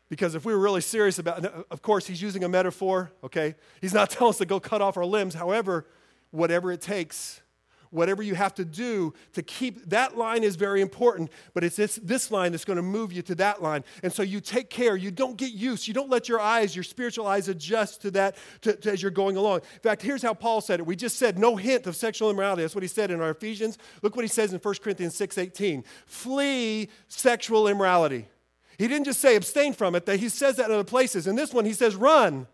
[0.09, 3.55] Because if we were really serious about of course, he's using a metaphor, okay?
[3.81, 5.33] He's not telling us to go cut off our limbs.
[5.33, 5.85] However,
[6.31, 7.41] whatever it takes
[7.91, 11.99] whatever you have to do to keep that line is very important, but it's this,
[12.03, 13.83] this line that's going to move you to that line.
[14.03, 14.95] And so you take care.
[14.95, 15.87] You don't get used.
[15.87, 19.11] You don't let your eyes, your spiritual eyes, adjust to that to, to, as you're
[19.11, 19.61] going along.
[19.73, 20.85] In fact, here's how Paul said it.
[20.85, 22.63] We just said no hint of sexual immorality.
[22.63, 23.77] That's what he said in our Ephesians.
[24.01, 25.83] Look what he says in 1 Corinthians 6 18.
[26.05, 28.27] Flee sexual immorality.
[28.77, 31.25] He didn't just say abstain from it, that he says that in other places.
[31.25, 32.47] In this one, he says run.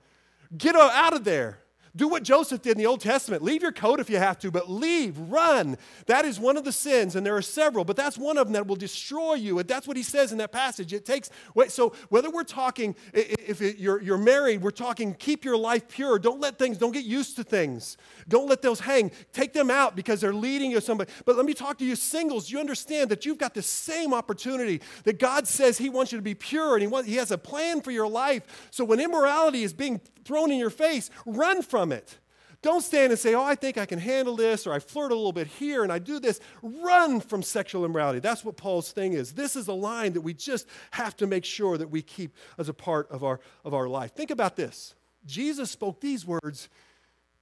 [0.57, 1.59] Get out of there.
[1.95, 3.43] Do what Joseph did in the Old Testament.
[3.43, 5.77] Leave your coat if you have to, but leave, run.
[6.07, 8.53] That is one of the sins, and there are several, but that's one of them
[8.53, 9.59] that will destroy you.
[9.59, 10.91] And that's what he says in that passage.
[10.91, 11.29] It takes,
[11.67, 16.17] so whether we're talking, if you're, you're married, we're talking keep your life pure.
[16.17, 17.97] Don't let things, don't get used to things.
[18.27, 19.11] Don't let those hang.
[19.31, 21.11] Take them out because they're leading you somebody.
[21.25, 22.49] But let me talk to you singles.
[22.49, 26.23] You understand that you've got the same opportunity that God says he wants you to
[26.23, 28.67] be pure and he, wants, he has a plan for your life.
[28.71, 32.17] So when immorality is being thrown in your face, run from it.
[32.63, 35.15] Don't stand and say, Oh, I think I can handle this, or I flirt a
[35.15, 36.39] little bit here and I do this.
[36.61, 38.19] Run from sexual immorality.
[38.19, 39.33] That's what Paul's thing is.
[39.33, 42.69] This is a line that we just have to make sure that we keep as
[42.69, 44.13] a part of our, of our life.
[44.15, 44.95] Think about this
[45.25, 46.69] Jesus spoke these words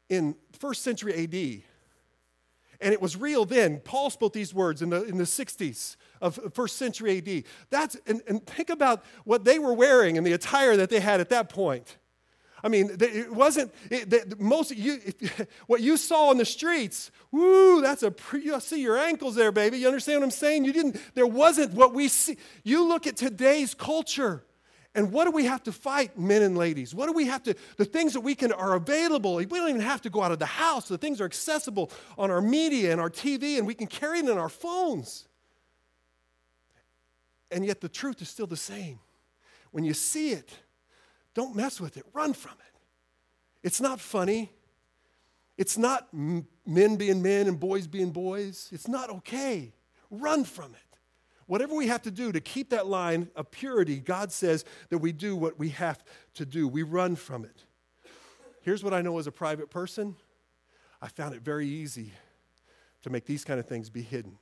[0.10, 1.64] in first century AD.
[2.84, 3.80] And it was real then.
[3.80, 7.44] Paul spoke these words in the, in the 60s of first century AD.
[7.70, 11.22] That's, and, and think about what they were wearing and the attire that they had
[11.22, 11.98] at that point.
[12.64, 15.00] I mean, it wasn't it, most you
[15.68, 17.12] what you saw on the streets.
[17.32, 19.78] Woo, that's a you see your ankles there, baby.
[19.80, 20.66] You understand what I'm saying?
[20.66, 21.00] You didn't.
[21.16, 22.38] There wasn't what we see.
[22.64, 24.44] You look at today's culture,
[24.94, 26.94] and what do we have to fight, men and ladies?
[26.94, 27.56] What do we have to?
[27.78, 29.36] The things that we can are available.
[29.36, 30.88] We don't even have to go out of the house.
[30.88, 34.28] The things are accessible on our media and our TV, and we can carry it
[34.28, 35.28] in our phones.
[37.50, 39.00] And yet the truth is still the same.
[39.72, 40.52] When you see it,
[41.34, 42.80] don't mess with it, run from it.
[43.64, 44.52] It's not funny.
[45.58, 48.70] It's not men being men and boys being boys.
[48.72, 49.74] It's not okay.
[50.10, 50.98] Run from it.
[51.46, 55.12] Whatever we have to do to keep that line of purity, God says that we
[55.12, 56.04] do what we have
[56.36, 56.68] to do.
[56.68, 57.66] We run from it.
[58.62, 60.16] Here's what I know as a private person
[61.02, 62.14] I found it very easy
[63.02, 64.38] to make these kind of things be hidden.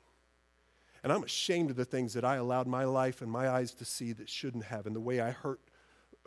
[1.03, 3.85] And I'm ashamed of the things that I allowed my life and my eyes to
[3.85, 5.61] see that shouldn't have, and the way I hurt,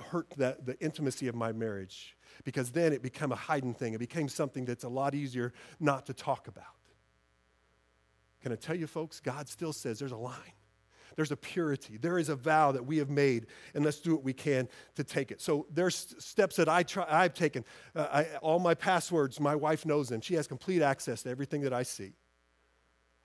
[0.02, 2.16] hurt that, the intimacy of my marriage.
[2.44, 3.94] Because then it became a hiding thing.
[3.94, 6.64] It became something that's a lot easier not to talk about.
[8.42, 10.34] Can I tell you, folks, God still says there's a line.
[11.16, 11.96] There's a purity.
[11.98, 15.04] There is a vow that we have made, and let's do what we can to
[15.04, 15.40] take it.
[15.40, 17.64] So there's steps that I try, I've taken.
[17.94, 20.20] Uh, I, all my passwords, my wife knows them.
[20.20, 22.12] She has complete access to everything that I see.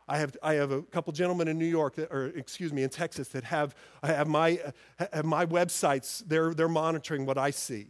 [0.08, 2.90] I have, I have a couple gentlemen in New York, that, or excuse me, in
[2.90, 4.60] Texas, that have, I have, my,
[5.12, 6.24] have my websites.
[6.26, 7.88] They're, they're monitoring what I see.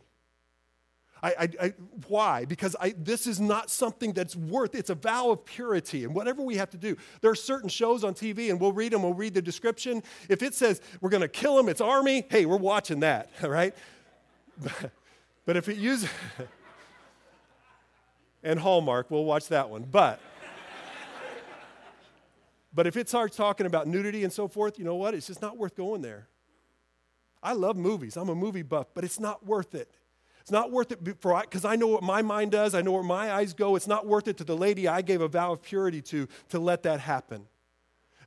[1.21, 1.73] I, I, I,
[2.07, 2.45] why?
[2.45, 4.75] Because this is not something that's worth.
[4.75, 6.95] It's a vow of purity, and whatever we have to do.
[7.21, 9.03] There are certain shows on TV, and we'll read them.
[9.03, 10.03] We'll read the description.
[10.29, 12.25] If it says we're going to kill them, it's army.
[12.29, 13.75] Hey, we're watching that, all right?
[14.61, 14.91] But,
[15.45, 16.09] but if it uses
[18.43, 19.83] and Hallmark, we'll watch that one.
[19.83, 20.19] But
[22.77, 25.15] but if it starts talking about nudity and so forth, you know what?
[25.15, 26.27] It's just not worth going there.
[27.41, 28.15] I love movies.
[28.15, 29.89] I'm a movie buff, but it's not worth it.
[30.41, 32.75] It's not worth it because I know what my mind does.
[32.75, 33.75] I know where my eyes go.
[33.75, 36.59] It's not worth it to the lady I gave a vow of purity to to
[36.59, 37.47] let that happen.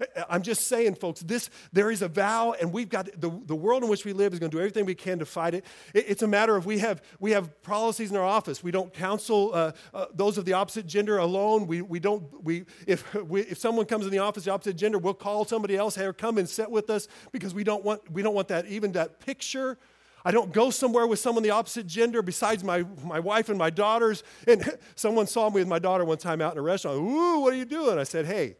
[0.28, 3.82] I'm just saying, folks, this, there is a vow, and we've got the, the world
[3.82, 5.64] in which we live is going to do everything we can to fight it.
[5.94, 8.62] it it's a matter of we have, we have policies in our office.
[8.62, 11.66] We don't counsel uh, uh, those of the opposite gender alone.
[11.66, 14.98] We, we don't, we, if, we, if someone comes in the office, the opposite gender,
[14.98, 18.22] we'll call somebody else, hey, come and sit with us because we don't want, we
[18.22, 19.78] don't want that, even that picture.
[20.24, 23.70] I don't go somewhere with someone the opposite gender besides my, my wife and my
[23.70, 24.22] daughters.
[24.46, 26.98] And someone saw me with my daughter one time out in a restaurant.
[26.98, 27.98] Ooh, what are you doing?
[27.98, 28.56] I said, hey,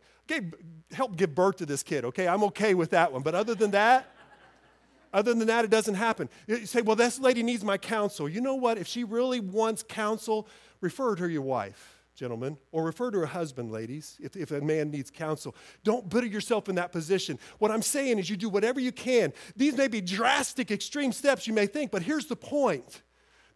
[0.93, 2.29] help give birth to this kid, okay?
[2.29, 3.23] I'm okay with that one.
[3.23, 4.07] But other than that,
[5.13, 6.29] other than that, it doesn't happen.
[6.47, 8.29] You say, well, this lady needs my counsel.
[8.29, 8.79] You know what?
[8.79, 10.47] If she really wants counsel,
[10.81, 14.91] refer to your wife, gentlemen, or refer to her husband, ladies, if, if a man
[14.91, 15.55] needs counsel.
[15.83, 17.39] Don't put yourself in that position.
[17.59, 19.33] What I'm saying is, you do whatever you can.
[19.57, 23.03] These may be drastic, extreme steps you may think, but here's the point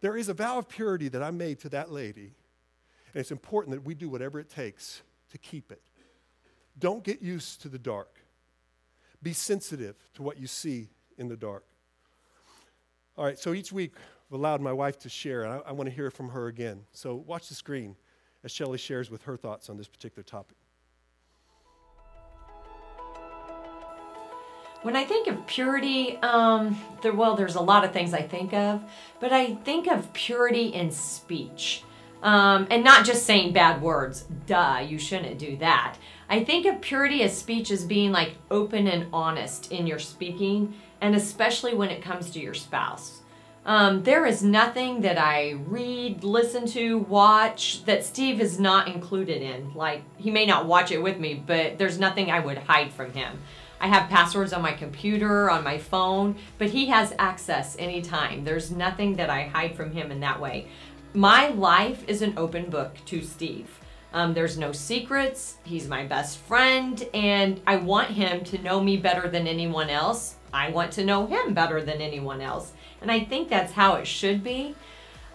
[0.01, 2.33] there is a vow of purity that I made to that lady,
[3.13, 5.01] and it's important that we do whatever it takes
[5.31, 5.81] to keep it.
[6.77, 8.19] Don't get used to the dark.
[9.23, 11.63] Be sensitive to what you see in the dark.
[13.17, 13.93] All right, so each week
[14.29, 16.81] I've allowed my wife to share, and I, I want to hear from her again.
[16.91, 17.95] So watch the screen
[18.43, 20.57] as Shelley shares with her thoughts on this particular topic.
[24.81, 28.53] When I think of purity, um, there, well, there's a lot of things I think
[28.53, 28.83] of,
[29.19, 31.83] but I think of purity in speech.
[32.21, 34.25] Um, and not just saying bad words.
[34.45, 35.95] Duh, you shouldn't do that.
[36.29, 40.73] I think of purity of speech as being like open and honest in your speaking,
[41.01, 43.21] and especially when it comes to your spouse.
[43.65, 49.41] Um, there is nothing that I read, listen to, watch that Steve is not included
[49.41, 49.73] in.
[49.73, 53.11] Like, he may not watch it with me, but there's nothing I would hide from
[53.13, 53.39] him.
[53.81, 58.43] I have passwords on my computer, on my phone, but he has access anytime.
[58.43, 60.67] There's nothing that I hide from him in that way.
[61.15, 63.79] My life is an open book to Steve.
[64.15, 65.57] Um, there's no secrets.
[65.65, 70.35] He's my best friend, and I want him to know me better than anyone else.
[70.53, 72.71] I want to know him better than anyone else.
[73.01, 74.73] And I think that's how it should be.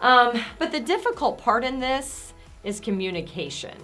[0.00, 2.32] Um, but the difficult part in this
[2.64, 3.76] is communication.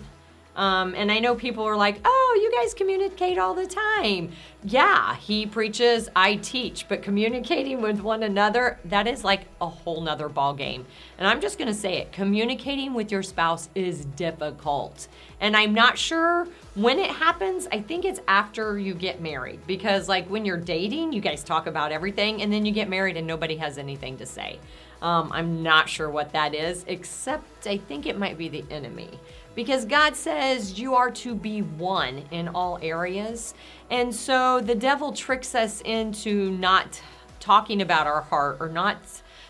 [0.56, 4.32] Um, and I know people are like, oh, you guys communicate all the time.
[4.64, 10.00] Yeah, he preaches, I teach, but communicating with one another, that is like a whole
[10.00, 10.86] nother ball game.
[11.18, 15.08] And I'm just gonna say it, communicating with your spouse is difficult.
[15.40, 17.68] And I'm not sure when it happens.
[17.70, 21.66] I think it's after you get married because like when you're dating, you guys talk
[21.66, 24.58] about everything and then you get married and nobody has anything to say.
[25.02, 29.10] Um, I'm not sure what that is, except I think it might be the enemy
[29.56, 33.54] because God says you are to be one in all areas.
[33.90, 37.02] And so the devil tricks us into not
[37.40, 38.98] talking about our heart or not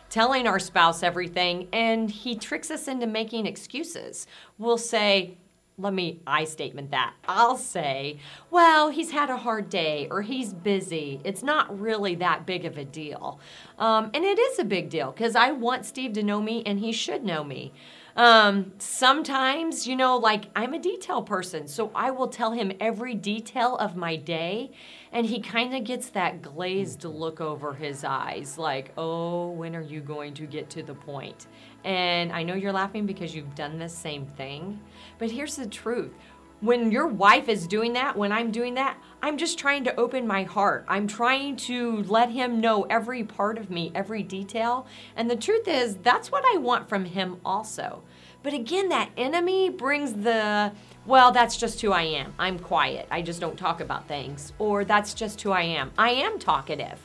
[0.08, 4.26] telling our spouse everything, and he tricks us into making excuses.
[4.56, 5.36] We'll say,
[5.78, 7.14] let me I statement that.
[7.28, 8.18] I'll say,
[8.50, 11.20] well, he's had a hard day or he's busy.
[11.22, 13.40] It's not really that big of a deal.
[13.78, 16.78] Um, and it is a big deal because I want Steve to know me and
[16.80, 17.72] he should know me.
[18.16, 23.14] Um, sometimes, you know, like I'm a detail person, so I will tell him every
[23.14, 24.72] detail of my day,
[25.12, 29.82] and he kind of gets that glazed look over his eyes, like, oh, when are
[29.82, 31.46] you going to get to the point?
[31.84, 34.80] And I know you're laughing because you've done the same thing,
[35.18, 36.12] but here's the truth
[36.60, 40.26] when your wife is doing that, when I'm doing that, I'm just trying to open
[40.26, 40.86] my heart.
[40.88, 44.86] I'm trying to let him know every part of me, every detail.
[45.16, 48.02] And the truth is, that's what I want from him also.
[48.46, 50.70] But again, that enemy brings the,
[51.04, 52.32] well, that's just who I am.
[52.38, 53.08] I'm quiet.
[53.10, 54.52] I just don't talk about things.
[54.60, 55.90] Or that's just who I am.
[55.98, 57.04] I am talkative.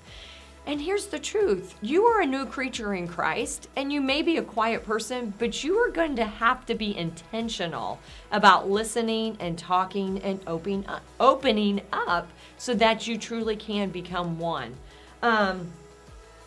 [0.67, 4.37] And here's the truth you are a new creature in Christ, and you may be
[4.37, 7.99] a quiet person, but you are going to have to be intentional
[8.31, 12.29] about listening and talking and opening up, opening up
[12.59, 14.75] so that you truly can become one.
[15.23, 15.71] Um,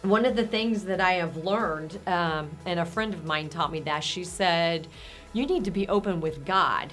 [0.05, 3.73] one of the things that I have learned, um, and a friend of mine taught
[3.73, 4.87] me that, she said,
[5.33, 6.93] You need to be open with God,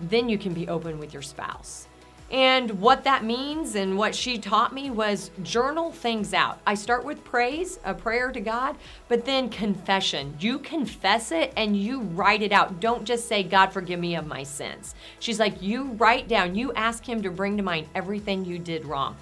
[0.00, 1.88] then you can be open with your spouse.
[2.30, 6.60] And what that means and what she taught me was journal things out.
[6.66, 8.76] I start with praise, a prayer to God,
[9.08, 10.34] but then confession.
[10.40, 12.80] You confess it and you write it out.
[12.80, 14.94] Don't just say, God, forgive me of my sins.
[15.18, 18.86] She's like, you write down, you ask Him to bring to mind everything you did
[18.86, 19.14] wrong.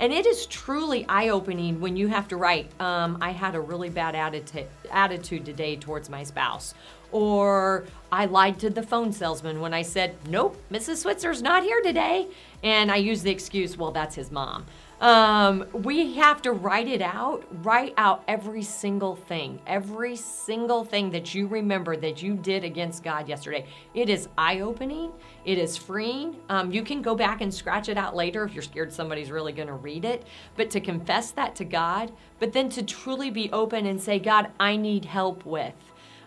[0.00, 3.60] And it is truly eye opening when you have to write, um, I had a
[3.60, 6.74] really bad attitude, attitude today towards my spouse
[7.12, 10.98] or I lied to the phone salesman when I said, Nope, Mrs.
[10.98, 12.28] Switzer's not here today.
[12.62, 14.66] And I used the excuse, Well, that's his mom.
[15.00, 21.10] Um, we have to write it out, write out every single thing, every single thing
[21.10, 23.66] that you remember that you did against God yesterday.
[23.94, 25.12] It is eye opening,
[25.44, 26.36] it is freeing.
[26.48, 29.52] Um, you can go back and scratch it out later if you're scared somebody's really
[29.52, 30.26] going to read it,
[30.56, 34.50] but to confess that to God, but then to truly be open and say, God,
[34.58, 35.74] I need help with.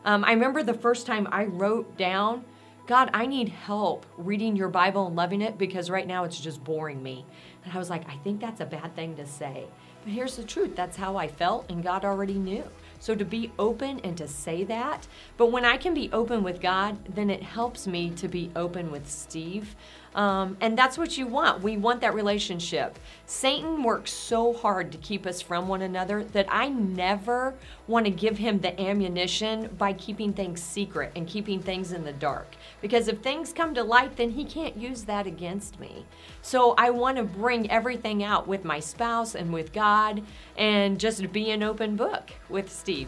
[0.06, 2.46] Um, I remember the first time I wrote down,
[2.88, 6.64] God, I need help reading your Bible and loving it because right now it's just
[6.64, 7.26] boring me.
[7.64, 9.66] And I was like, I think that's a bad thing to say.
[10.04, 12.64] But here's the truth that's how I felt, and God already knew.
[13.00, 15.08] So to be open and to say that,
[15.38, 18.92] but when I can be open with God, then it helps me to be open
[18.92, 19.76] with Steve.
[20.14, 21.64] Um, and that's what you want.
[21.64, 23.00] We want that relationship.
[23.26, 27.56] Satan works so hard to keep us from one another that I never
[27.88, 32.14] want to give him the ammunition by keeping things secret and keeping things in the
[32.14, 32.56] dark.
[32.82, 36.06] Because if things come to light, then he can't use that against me.
[36.42, 40.24] So I want to bring everything out with my spouse and with God
[40.58, 43.08] and just be an open book with Steve.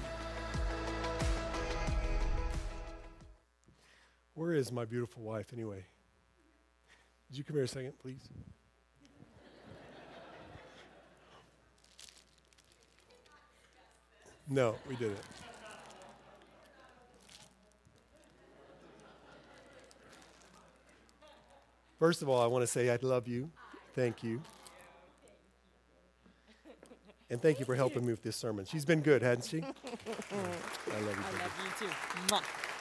[4.35, 5.85] Where is my beautiful wife anyway?
[7.34, 8.29] Would you come here a second, please?
[14.47, 15.17] No, we didn't.
[21.97, 23.49] First of all, I want to say I love you.
[23.95, 24.39] Thank you.
[27.31, 28.65] And thank you for helping me with this sermon.
[28.65, 29.61] She's been good, hasn't she?
[29.63, 29.73] I love
[30.91, 30.91] you.
[30.91, 32.72] I love you too.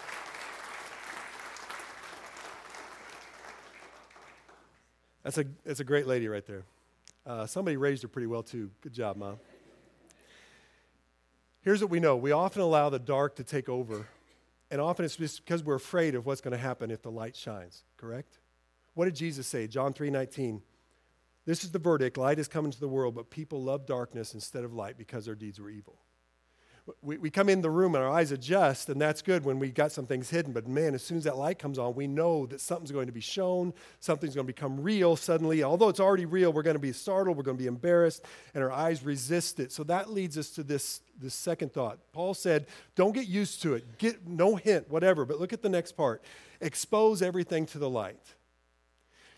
[5.22, 6.64] That's a, that's a great lady right there.
[7.24, 8.70] Uh, somebody raised her pretty well, too.
[8.80, 9.38] Good job, Mom.
[11.60, 14.08] Here's what we know we often allow the dark to take over,
[14.70, 17.36] and often it's just because we're afraid of what's going to happen if the light
[17.36, 18.38] shines, correct?
[18.94, 19.68] What did Jesus say?
[19.68, 20.60] John 3 19.
[21.44, 24.64] This is the verdict light has come into the world, but people love darkness instead
[24.64, 25.98] of light because their deeds were evil
[27.00, 29.70] we, we come in the room and our eyes adjust, and that's good when we
[29.70, 30.52] got some things hidden.
[30.52, 33.12] But man, as soon as that light comes on, we know that something's going to
[33.12, 35.62] be shown, something's going to become real suddenly.
[35.62, 38.24] Although it's already real, we're going to be startled, we're going to be embarrassed,
[38.54, 39.70] and our eyes resist it.
[39.70, 41.98] So that leads us to this, this second thought.
[42.12, 42.66] Paul said,
[42.96, 45.24] Don't get used to it, get no hint, whatever.
[45.24, 46.22] But look at the next part
[46.60, 48.34] expose everything to the light.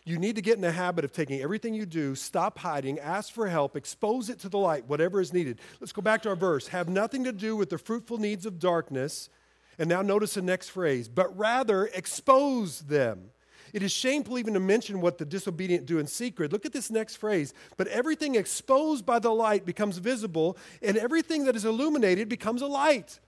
[0.07, 3.33] You need to get in the habit of taking everything you do, stop hiding, ask
[3.33, 5.61] for help, expose it to the light, whatever is needed.
[5.81, 6.69] Let's go back to our verse.
[6.69, 9.31] Have nothing to do with the fruitful needs of darkness.
[9.79, 13.31] And now notice the next phrase, but rather expose them.
[13.73, 16.53] It is shameful even to mention what the disobedient do in secret.
[16.53, 17.55] Look at this next phrase.
[17.79, 22.67] But everything exposed by the light becomes visible, and everything that is illuminated becomes a
[22.67, 23.19] light.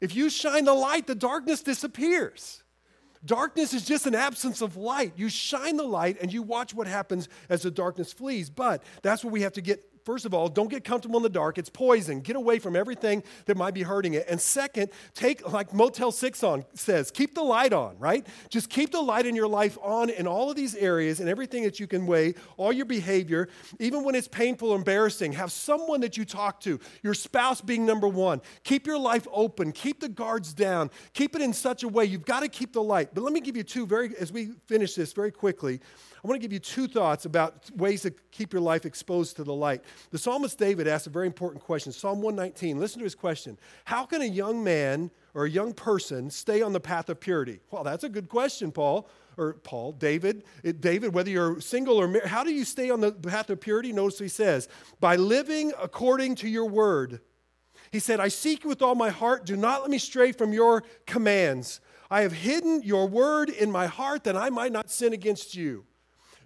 [0.00, 2.63] If you shine the light, the darkness disappears.
[3.24, 5.14] Darkness is just an absence of light.
[5.16, 8.50] You shine the light and you watch what happens as the darkness flees.
[8.50, 11.28] But that's where we have to get first of all, don't get comfortable in the
[11.28, 11.58] dark.
[11.58, 12.20] It's poison.
[12.20, 14.26] Get away from everything that might be hurting it.
[14.28, 18.26] And second, take, like Motel 6 on says, keep the light on, right?
[18.48, 21.64] Just keep the light in your life on in all of these areas and everything
[21.64, 23.48] that you can weigh, all your behavior,
[23.78, 25.32] even when it's painful or embarrassing.
[25.32, 28.40] Have someone that you talk to, your spouse being number one.
[28.64, 29.72] Keep your life open.
[29.72, 30.90] Keep the guards down.
[31.12, 32.04] Keep it in such a way.
[32.04, 33.10] You've got to keep the light.
[33.14, 35.80] But let me give you two very, as we finish this very quickly,
[36.24, 39.44] I want to give you two thoughts about ways to keep your life exposed to
[39.44, 39.84] the light.
[40.10, 41.92] The psalmist David asked a very important question.
[41.92, 46.30] Psalm 119, listen to his question How can a young man or a young person
[46.30, 47.60] stay on the path of purity?
[47.70, 49.06] Well, that's a good question, Paul.
[49.36, 50.44] Or Paul, David,
[50.78, 53.92] David, whether you're single or married, how do you stay on the path of purity?
[53.92, 54.68] Notice he says,
[55.00, 57.20] by living according to your word.
[57.90, 59.44] He said, I seek you with all my heart.
[59.44, 61.80] Do not let me stray from your commands.
[62.10, 65.84] I have hidden your word in my heart that I might not sin against you.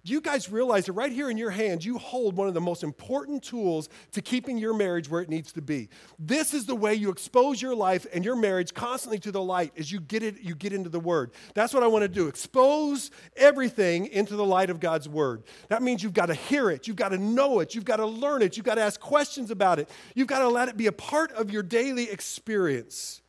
[0.05, 2.61] Do you guys realize that right here in your hands, you hold one of the
[2.61, 5.89] most important tools to keeping your marriage where it needs to be?
[6.17, 9.73] This is the way you expose your life and your marriage constantly to the light
[9.77, 11.31] as you get it, you get into the Word.
[11.53, 12.27] That's what I want to do.
[12.27, 15.43] Expose everything into the light of God's Word.
[15.67, 18.05] That means you've got to hear it, you've got to know it, you've got to
[18.05, 20.87] learn it, you've got to ask questions about it, you've got to let it be
[20.87, 23.21] a part of your daily experience.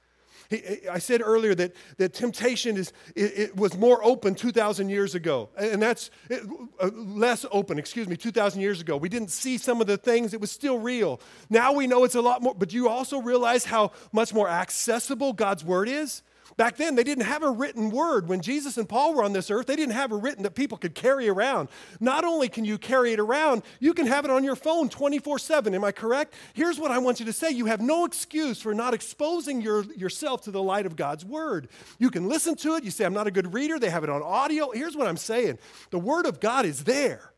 [0.91, 5.49] I said earlier that, that temptation is, it, it was more open 2,000 years ago.
[5.57, 6.43] And that's it,
[6.81, 8.97] uh, less open, excuse me, 2,000 years ago.
[8.97, 11.21] We didn't see some of the things, it was still real.
[11.49, 14.49] Now we know it's a lot more, but do you also realize how much more
[14.49, 16.23] accessible God's Word is?
[16.57, 18.29] Back then, they didn't have a written word.
[18.29, 20.79] When Jesus and Paul were on this earth, they didn't have a written that people
[20.79, 21.69] could carry around.
[22.01, 25.39] Not only can you carry it around, you can have it on your phone 24
[25.39, 25.75] 7.
[25.75, 26.35] Am I correct?
[26.55, 29.85] Here's what I want you to say you have no excuse for not exposing your,
[29.95, 31.69] yourself to the light of God's word.
[31.99, 32.85] You can listen to it.
[32.85, 33.79] You say, I'm not a good reader.
[33.79, 34.71] They have it on audio.
[34.71, 35.59] Here's what I'm saying
[35.91, 37.33] the word of God is there.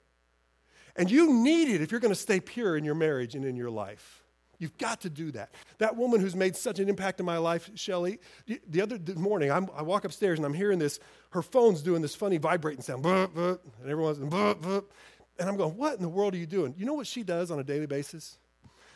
[0.97, 3.57] And you need it if you're going to stay pure in your marriage and in
[3.57, 4.22] your life.
[4.63, 5.53] You've got to do that.
[5.79, 8.21] That woman who's made such an impact in my life, Shelly,
[8.69, 11.01] the other morning, I'm, i walk upstairs and I'm hearing this,
[11.31, 16.09] her phone's doing this funny vibrating sound, and everyone's, and I'm going, what in the
[16.09, 16.77] world are you doing?
[16.79, 18.39] You know what she does on a daily basis?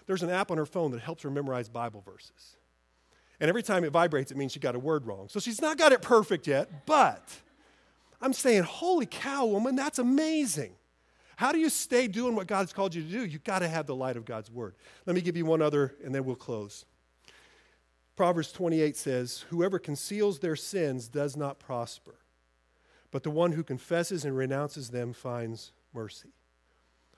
[0.07, 2.57] There's an app on her phone that helps her memorize Bible verses.
[3.41, 5.27] And every time it vibrates, it means she got a word wrong.
[5.29, 7.29] So she's not got it perfect yet, but
[8.23, 10.77] I'm saying, holy cow, woman, that's amazing.
[11.37, 13.25] How do you stay doing what God's called you to do?
[13.25, 14.75] You've got to have the light of God's word.
[15.05, 16.87] Let me give you one other, and then we'll close.
[18.17, 22.15] Proverbs 28 says, Whoever conceals their sins does not prosper,
[23.11, 26.31] but the one who confesses and renounces them finds mercy.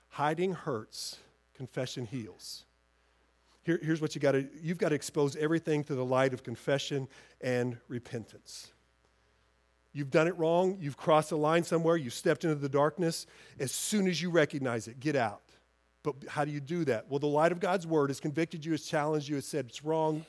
[0.09, 1.19] Hiding hurts,
[1.55, 2.65] confession heals.
[3.63, 6.43] Here, here's what you got to you've got to expose everything to the light of
[6.43, 7.07] confession
[7.39, 8.71] and repentance.
[9.91, 10.77] You've done it wrong.
[10.79, 11.97] You've crossed a line somewhere.
[11.97, 13.25] You've stepped into the darkness.
[13.59, 15.41] As soon as you recognize it, get out.
[16.03, 17.09] But how do you do that?
[17.09, 19.83] Well, the light of God's word has convicted you, has challenged you, has said it's
[19.83, 20.25] wrong.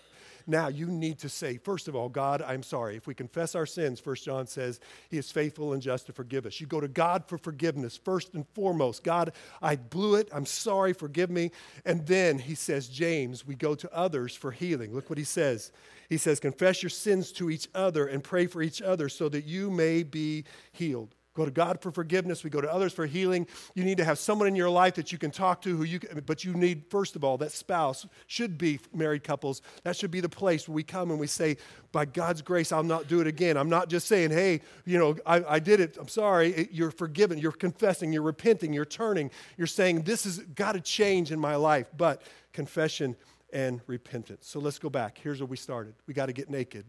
[0.50, 2.96] Now you need to say, first of all, God, I'm sorry.
[2.96, 6.44] If we confess our sins, First John says, He is faithful and just to forgive
[6.44, 6.60] us.
[6.60, 9.04] You go to God for forgiveness, first and foremost.
[9.04, 9.32] God,
[9.62, 10.28] I blew it.
[10.32, 10.92] I'm sorry.
[10.92, 11.52] Forgive me.
[11.84, 14.92] And then he says, James, we go to others for healing.
[14.92, 15.70] Look what he says.
[16.08, 19.44] He says, Confess your sins to each other and pray for each other so that
[19.44, 21.14] you may be healed.
[21.40, 22.44] Go to God for forgiveness.
[22.44, 23.46] We go to others for healing.
[23.74, 25.98] You need to have someone in your life that you can talk to who you
[25.98, 29.62] can, but you need, first of all, that spouse should be married couples.
[29.84, 31.56] That should be the place where we come and we say,
[31.92, 33.56] by God's grace, I'll not do it again.
[33.56, 35.96] I'm not just saying, hey, you know, I, I did it.
[35.98, 36.52] I'm sorry.
[36.52, 37.38] It, you're forgiven.
[37.38, 38.12] You're confessing.
[38.12, 38.74] You're repenting.
[38.74, 39.30] You're turning.
[39.56, 41.86] You're saying, this has got to change in my life.
[41.96, 42.20] But
[42.52, 43.16] confession
[43.50, 44.46] and repentance.
[44.46, 45.16] So let's go back.
[45.16, 45.94] Here's where we started.
[46.06, 46.84] We got to get naked.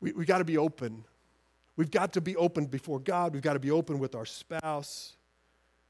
[0.00, 1.04] We, we got to be open.
[1.76, 3.32] We've got to be open before God.
[3.32, 5.16] We've got to be open with our spouse.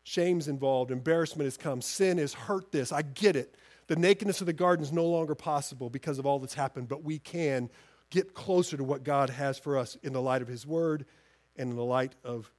[0.04, 0.90] Shame's involved.
[0.90, 1.80] Embarrassment has come.
[1.80, 2.92] Sin has hurt this.
[2.92, 3.56] I get it.
[3.88, 7.02] The nakedness of the garden is no longer possible because of all that's happened, but
[7.02, 7.68] we can
[8.10, 11.04] get closer to what God has for us in the light of His Word
[11.56, 12.50] and in the light of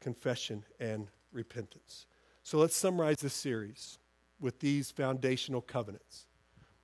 [0.00, 2.06] confession and repentance.
[2.42, 3.98] So let's summarize this series
[4.40, 6.26] with these foundational covenants.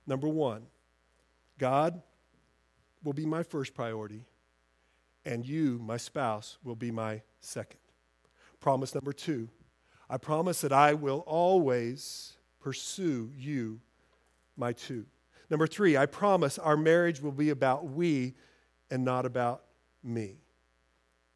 [0.05, 0.67] Number one,
[1.57, 2.01] God
[3.03, 4.23] will be my first priority,
[5.25, 7.79] and you, my spouse, will be my second.
[8.59, 9.49] Promise number two,
[10.09, 13.81] I promise that I will always pursue you,
[14.55, 15.05] my two.
[15.49, 18.33] Number three, I promise our marriage will be about we
[18.89, 19.63] and not about
[20.03, 20.37] me.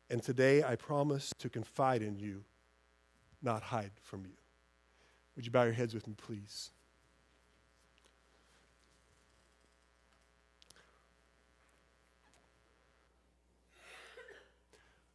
[0.09, 2.43] And today I promise to confide in you,
[3.41, 4.33] not hide from you.
[5.35, 6.71] Would you bow your heads with me, please?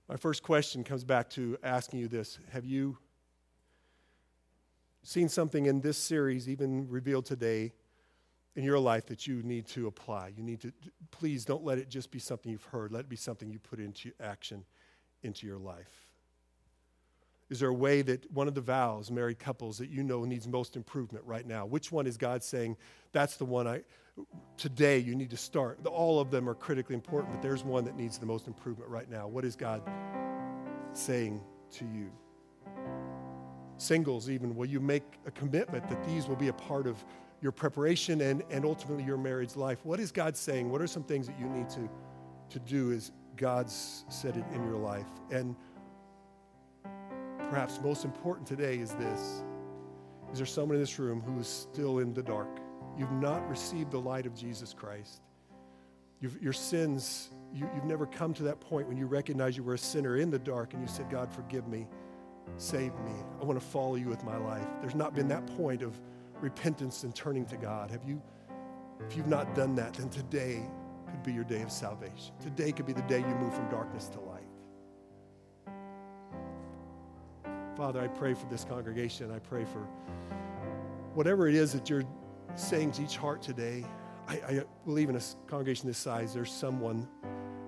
[0.09, 2.99] My first question comes back to asking you this Have you
[5.03, 7.73] seen something in this series, even revealed today,
[8.57, 10.33] in your life that you need to apply.
[10.37, 10.73] You need to,
[11.11, 12.93] please don't let it just be something you've heard.
[12.93, 14.65] Let it be something you put into action
[15.23, 16.07] into your life.
[17.51, 20.47] Is there a way that one of the vows, married couples, that you know needs
[20.47, 21.67] most improvement right now?
[21.67, 22.77] Which one is God saying,
[23.13, 23.83] that's the one I,
[24.57, 25.85] today you need to start?
[25.87, 29.11] All of them are critically important, but there's one that needs the most improvement right
[29.11, 29.27] now.
[29.27, 29.83] What is God
[30.93, 31.41] saying
[31.73, 32.11] to you?
[33.77, 37.05] Singles, even, will you make a commitment that these will be a part of
[37.41, 39.85] your preparation and, and ultimately your marriage life?
[39.85, 40.71] What is God saying?
[40.71, 41.91] What are some things that you need to,
[42.51, 45.09] to do as God's said it in your life?
[45.31, 45.57] And
[47.51, 49.43] perhaps most important today is this
[50.33, 52.64] Is there someone in this room who is still in the dark?
[52.99, 55.21] You've not received the light of Jesus Christ.
[56.21, 59.75] You've, your sins, you, you've never come to that point when you recognize you were
[59.75, 61.87] a sinner in the dark and you said, God, forgive me,
[62.57, 63.13] save me.
[63.41, 64.67] I want to follow you with my life.
[64.81, 66.01] There's not been that point of
[66.41, 67.91] repentance and turning to God.
[67.91, 68.23] Have you,
[69.09, 70.63] if you've not done that, then today
[71.07, 72.35] could be your day of salvation.
[72.41, 74.43] Today could be the day you move from darkness to light.
[77.77, 79.33] Father, I pray for this congregation.
[79.33, 79.81] I pray for
[81.15, 82.05] whatever it is that you're
[82.57, 83.85] saying to each heart today.
[84.27, 87.09] I, I believe in a congregation this size, there's someone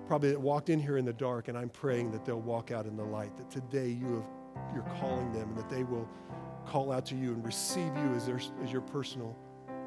[0.07, 2.85] probably that walked in here in the dark, and I'm praying that they'll walk out
[2.85, 4.25] in the light, that today you have,
[4.73, 6.07] you're calling them, and that they will
[6.65, 9.37] call out to you and receive you as, their, as your personal,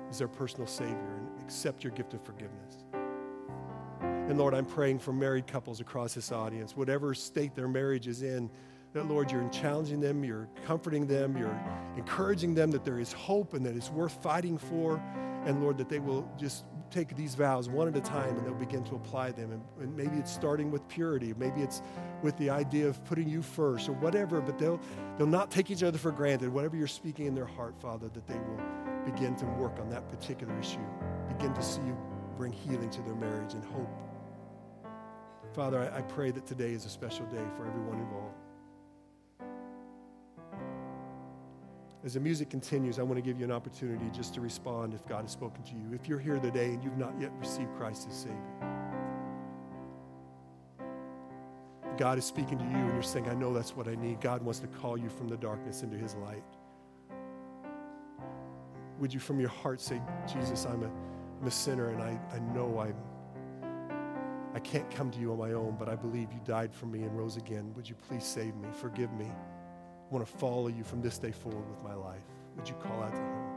[0.09, 2.85] as their personal Savior, and accept your gift of forgiveness.
[4.03, 8.23] And Lord, I'm praying for married couples across this audience, whatever state their marriage is
[8.23, 8.49] in,
[8.93, 11.59] that, Lord, you're challenging them, you're comforting them, you're
[11.97, 15.03] encouraging them that there is hope and that it's worth fighting for.
[15.45, 18.55] And, Lord, that they will just take these vows one at a time and they'll
[18.55, 19.53] begin to apply them.
[19.53, 21.83] And, and, maybe it's starting with purity, maybe it's
[22.23, 24.81] with the idea of putting you first or whatever, but they'll,
[25.17, 26.49] they'll not take each other for granted.
[26.51, 28.61] Whatever you're speaking in their heart, Father, that they will
[29.05, 30.81] begin to work on that particular issue,
[31.29, 31.97] begin to see you
[32.37, 33.89] bring healing to their marriage and hope.
[35.55, 38.40] Father, I, I pray that today is a special day for everyone involved.
[42.03, 45.07] As the music continues, I want to give you an opportunity just to respond if
[45.07, 45.93] God has spoken to you.
[45.93, 48.37] If you're here today and you've not yet received Christ as Savior,
[51.99, 54.23] God is speaking to you and you're saying, I know that's what I need.
[54.23, 56.43] God wants to call you from the darkness into His light.
[58.99, 60.91] Would you, from your heart, say, Jesus, I'm a,
[61.41, 62.97] I'm a sinner and I, I know I'm,
[64.55, 67.03] I can't come to you on my own, but I believe you died for me
[67.03, 67.75] and rose again.
[67.77, 68.69] Would you please save me?
[68.73, 69.31] Forgive me.
[70.11, 72.23] Want to follow you from this day forward with my life.
[72.57, 73.51] Would you call out to him?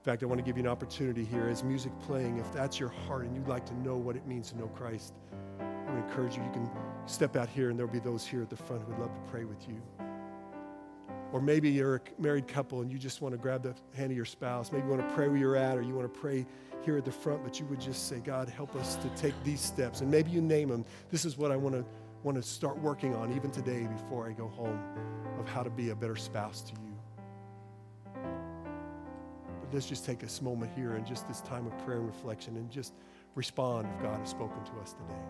[0.00, 2.38] In fact, I want to give you an opportunity here as music playing.
[2.38, 5.14] If that's your heart and you'd like to know what it means to know Christ,
[5.60, 6.42] I would encourage you.
[6.42, 6.70] You can
[7.06, 9.30] step out here, and there'll be those here at the front who would love to
[9.30, 9.80] pray with you.
[11.32, 14.16] Or maybe you're a married couple and you just want to grab the hand of
[14.16, 14.72] your spouse.
[14.72, 16.44] Maybe you want to pray where you're at, or you want to pray
[16.82, 19.60] here at the front, but you would just say, God, help us to take these
[19.60, 20.00] steps.
[20.00, 20.84] And maybe you name them.
[21.10, 21.84] This is what I want to
[22.22, 24.78] want to start working on even today before I go home
[25.38, 26.92] of how to be a better spouse to you.
[28.14, 32.56] But let's just take this moment here and just this time of prayer and reflection
[32.56, 32.92] and just
[33.34, 35.20] respond if God has spoken to us today.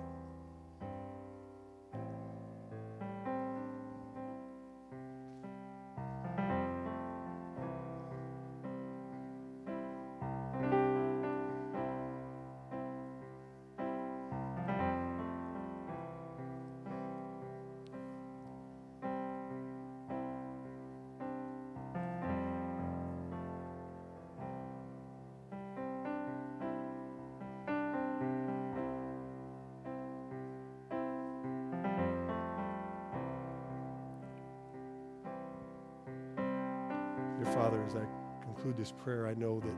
[38.80, 39.76] This prayer, I know that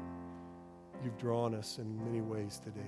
[1.05, 2.81] you've drawn us in many ways today.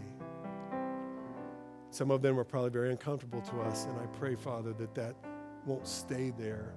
[1.90, 5.16] Some of them are probably very uncomfortable to us, and I pray, Father, that that
[5.66, 6.72] won't stay there,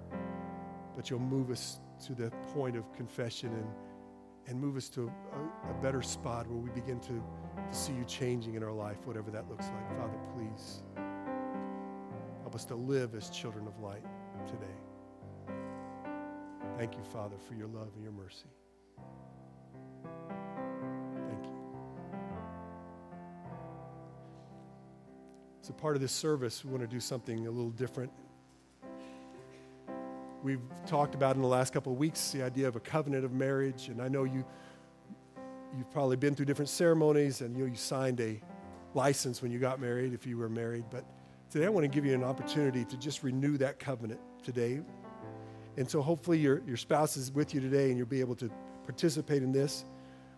[0.96, 3.68] but you'll move us to the point of confession and,
[4.48, 5.12] and move us to
[5.66, 7.24] a, a better spot where we begin to,
[7.70, 10.00] to see you changing in our life, whatever that looks like.
[10.00, 10.82] Father, please
[12.42, 14.04] help us to live as children of light
[14.48, 15.56] today.
[16.76, 18.50] Thank you, Father, for your love and your mercy.
[25.68, 28.10] As a part of this service, we want to do something a little different.
[30.42, 33.34] We've talked about in the last couple of weeks the idea of a covenant of
[33.34, 34.46] marriage, and I know you
[35.78, 38.40] you've probably been through different ceremonies and you, know, you signed a
[38.94, 41.04] license when you got married if you were married, but
[41.50, 44.80] today I want to give you an opportunity to just renew that covenant today
[45.76, 48.50] And so hopefully your, your spouse is with you today and you'll be able to
[48.86, 49.84] participate in this.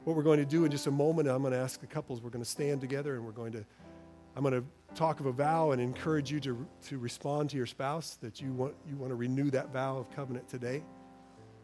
[0.05, 2.19] What we're going to do in just a moment, I'm going to ask the couples,
[2.19, 3.63] we're going to stand together and we're going to,
[4.39, 7.65] I'm going to talk of a vow and encourage you to, to respond to your
[7.65, 10.81] spouse that you want, you want to renew that vow of covenant today.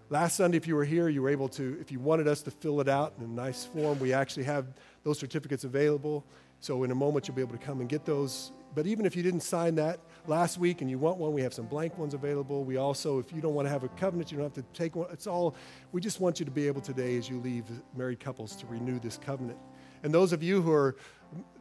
[0.09, 2.51] Last Sunday, if you were here, you were able to, if you wanted us to
[2.51, 4.73] fill it out in a nice form, we actually have
[5.03, 6.25] those certificates available.
[6.59, 8.51] So in a moment, you'll be able to come and get those.
[8.75, 11.53] But even if you didn't sign that last week and you want one, we have
[11.53, 12.65] some blank ones available.
[12.65, 14.97] We also, if you don't want to have a covenant, you don't have to take
[14.97, 15.07] one.
[15.13, 15.55] It's all,
[15.93, 17.63] we just want you to be able today as you leave
[17.95, 19.59] married couples to renew this covenant.
[20.05, 20.95] And those of you who are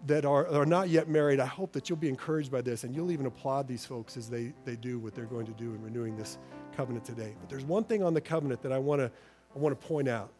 [0.07, 2.95] that are, are not yet married, I hope that you'll be encouraged by this and
[2.95, 5.81] you'll even applaud these folks as they, they do what they're going to do in
[5.81, 6.37] renewing this
[6.77, 7.35] covenant today.
[7.41, 9.11] But there's one thing on the covenant that I want to
[9.57, 10.31] I want to point out,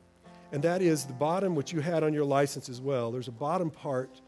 [0.53, 3.11] and that is the bottom, which you had on your license as well.
[3.11, 4.21] There's a bottom part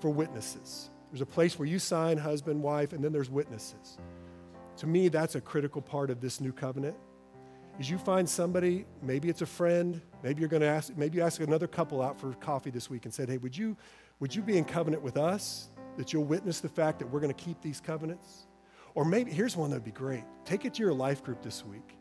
[0.00, 0.88] for witnesses.
[1.12, 3.98] There's a place where you sign husband, wife, and then there's witnesses.
[4.78, 6.96] To me, that's a critical part of this new covenant.
[7.78, 11.22] Is you find somebody, maybe it's a friend, maybe you're going to ask, maybe you
[11.22, 13.76] ask another couple out for coffee this week and said, hey, would you,
[14.18, 15.68] would you be in covenant with us?
[15.96, 18.48] That you'll witness the fact that we're going to keep these covenants?
[18.94, 20.24] Or maybe, here's one that would be great.
[20.44, 21.96] Take it to your life group this week.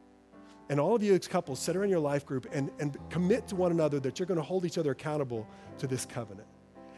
[0.69, 3.55] And all of you as couples, sit around your life group and, and commit to
[3.55, 5.47] one another that you're going to hold each other accountable
[5.77, 6.47] to this covenant.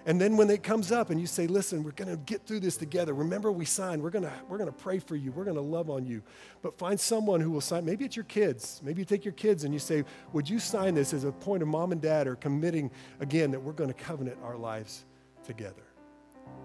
[0.05, 2.61] And then when it comes up and you say, listen, we're going to get through
[2.61, 3.13] this together.
[3.13, 4.01] Remember, we signed.
[4.01, 5.31] We're going we're to pray for you.
[5.31, 6.21] We're going to love on you.
[6.61, 7.85] But find someone who will sign.
[7.85, 8.81] Maybe it's your kids.
[8.83, 11.61] Maybe you take your kids and you say, would you sign this as a point
[11.61, 15.05] of mom and dad are committing again that we're going to covenant our lives
[15.45, 15.83] together?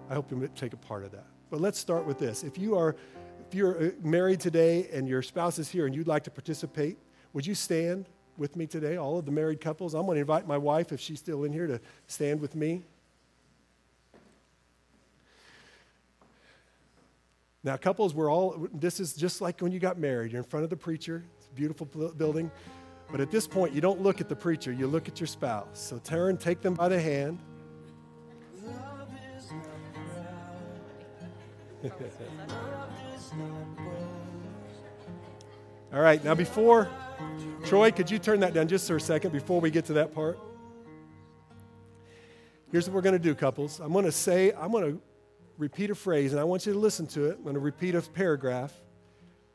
[0.09, 1.25] I hope you take a part of that.
[1.49, 2.43] But let's start with this.
[2.43, 2.95] If you are
[3.47, 6.97] if you're uh, married today and your spouse is here and you'd like to participate,
[7.33, 9.93] would you stand with me today, all of the married couples?
[9.93, 12.83] I'm going to invite my wife, if she's still in here, to stand with me.
[17.65, 20.31] Now, couples, we're all, this is just like when you got married.
[20.31, 22.51] You're in front of the preacher, it's a beautiful building.
[23.11, 25.65] But at this point, you don't look at the preacher, you look at your spouse.
[25.73, 27.39] So turn, take them by the hand.
[35.91, 36.87] All right, now before,
[37.65, 40.13] Troy, could you turn that down just for a second before we get to that
[40.13, 40.37] part?
[42.71, 43.79] Here's what we're going to do, couples.
[43.79, 45.01] I'm going to say, I'm going to
[45.57, 47.37] repeat a phrase, and I want you to listen to it.
[47.37, 48.73] I'm going to repeat a paragraph.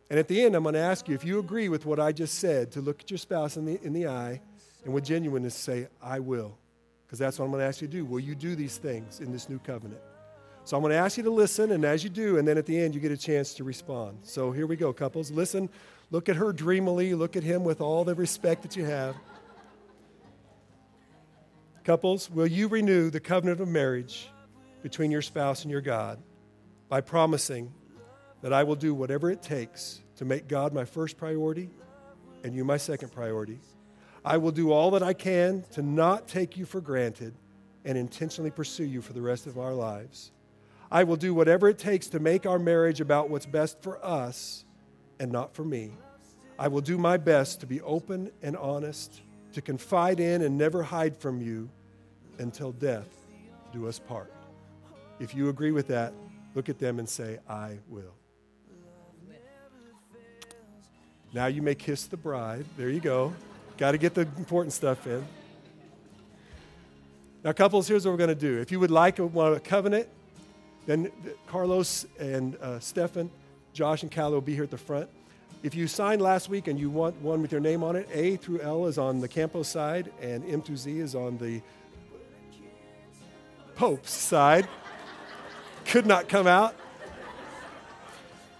[0.08, 2.12] And at the end, I'm going to ask you if you agree with what I
[2.12, 4.40] just said, to look at your spouse in the, in the eye
[4.84, 6.58] and with genuineness say, I will.
[7.06, 8.04] Because that's what I'm going to ask you to do.
[8.04, 10.00] Will you do these things in this new covenant?
[10.64, 12.66] So I'm going to ask you to listen, and as you do, and then at
[12.66, 14.18] the end, you get a chance to respond.
[14.22, 15.30] So here we go, couples.
[15.30, 15.68] Listen,
[16.10, 19.16] look at her dreamily, look at him with all the respect that you have.
[21.82, 24.28] Couples, will you renew the covenant of marriage
[24.82, 26.18] between your spouse and your God
[26.88, 27.72] by promising
[28.42, 31.70] that I will do whatever it takes to make God my first priority
[32.44, 33.58] and you my second priority?
[34.24, 37.34] I will do all that I can to not take you for granted
[37.84, 40.32] and intentionally pursue you for the rest of our lives.
[40.90, 44.64] I will do whatever it takes to make our marriage about what's best for us
[45.18, 45.92] and not for me.
[46.58, 49.22] I will do my best to be open and honest,
[49.52, 51.70] to confide in and never hide from you
[52.38, 53.08] until death
[53.72, 54.32] do us part.
[55.20, 56.14] If you agree with that,
[56.54, 58.14] look at them and say, I will.
[61.32, 62.64] Now you may kiss the bride.
[62.76, 63.34] There you go.
[63.76, 65.24] Got to get the important stuff in.
[67.44, 68.58] Now, couples, here's what we're going to do.
[68.58, 70.08] If you would like a, covenant,
[70.86, 71.10] then
[71.46, 73.30] Carlos and uh, Stefan,
[73.72, 75.08] Josh and Callie will be here at the front.
[75.62, 78.36] If you signed last week and you want one with your name on it, A
[78.36, 81.60] through L is on the Campo side, and M through Z is on the
[83.76, 84.68] Pope's side.
[85.90, 86.76] Could not come out.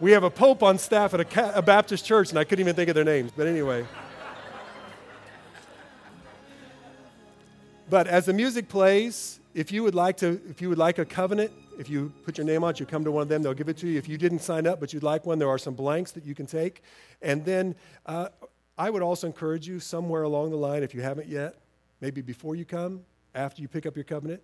[0.00, 2.74] We have a Pope on staff at a, a Baptist church, and I couldn't even
[2.74, 3.30] think of their names.
[3.36, 3.86] But anyway.
[7.88, 11.04] but as the music plays, if you would like to, if you would like a
[11.04, 13.54] covenant, if you put your name on it, you come to one of them, they'll
[13.54, 13.96] give it to you.
[13.96, 16.34] If you didn't sign up but you'd like one, there are some blanks that you
[16.34, 16.82] can take.
[17.22, 17.76] And then
[18.06, 18.30] uh,
[18.76, 21.54] I would also encourage you somewhere along the line, if you haven't yet,
[22.00, 23.02] maybe before you come,
[23.36, 24.42] after you pick up your covenant,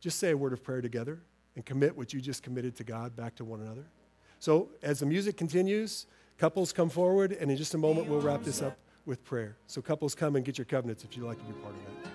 [0.00, 1.20] just say a word of prayer together
[1.56, 3.84] and commit what you just committed to God back to one another.
[4.38, 6.06] So as the music continues,
[6.38, 8.76] couples come forward, and in just a moment, we'll wrap this up
[9.06, 9.56] with prayer.
[9.66, 12.11] So couples come and get your covenants if you'd like to be part of that.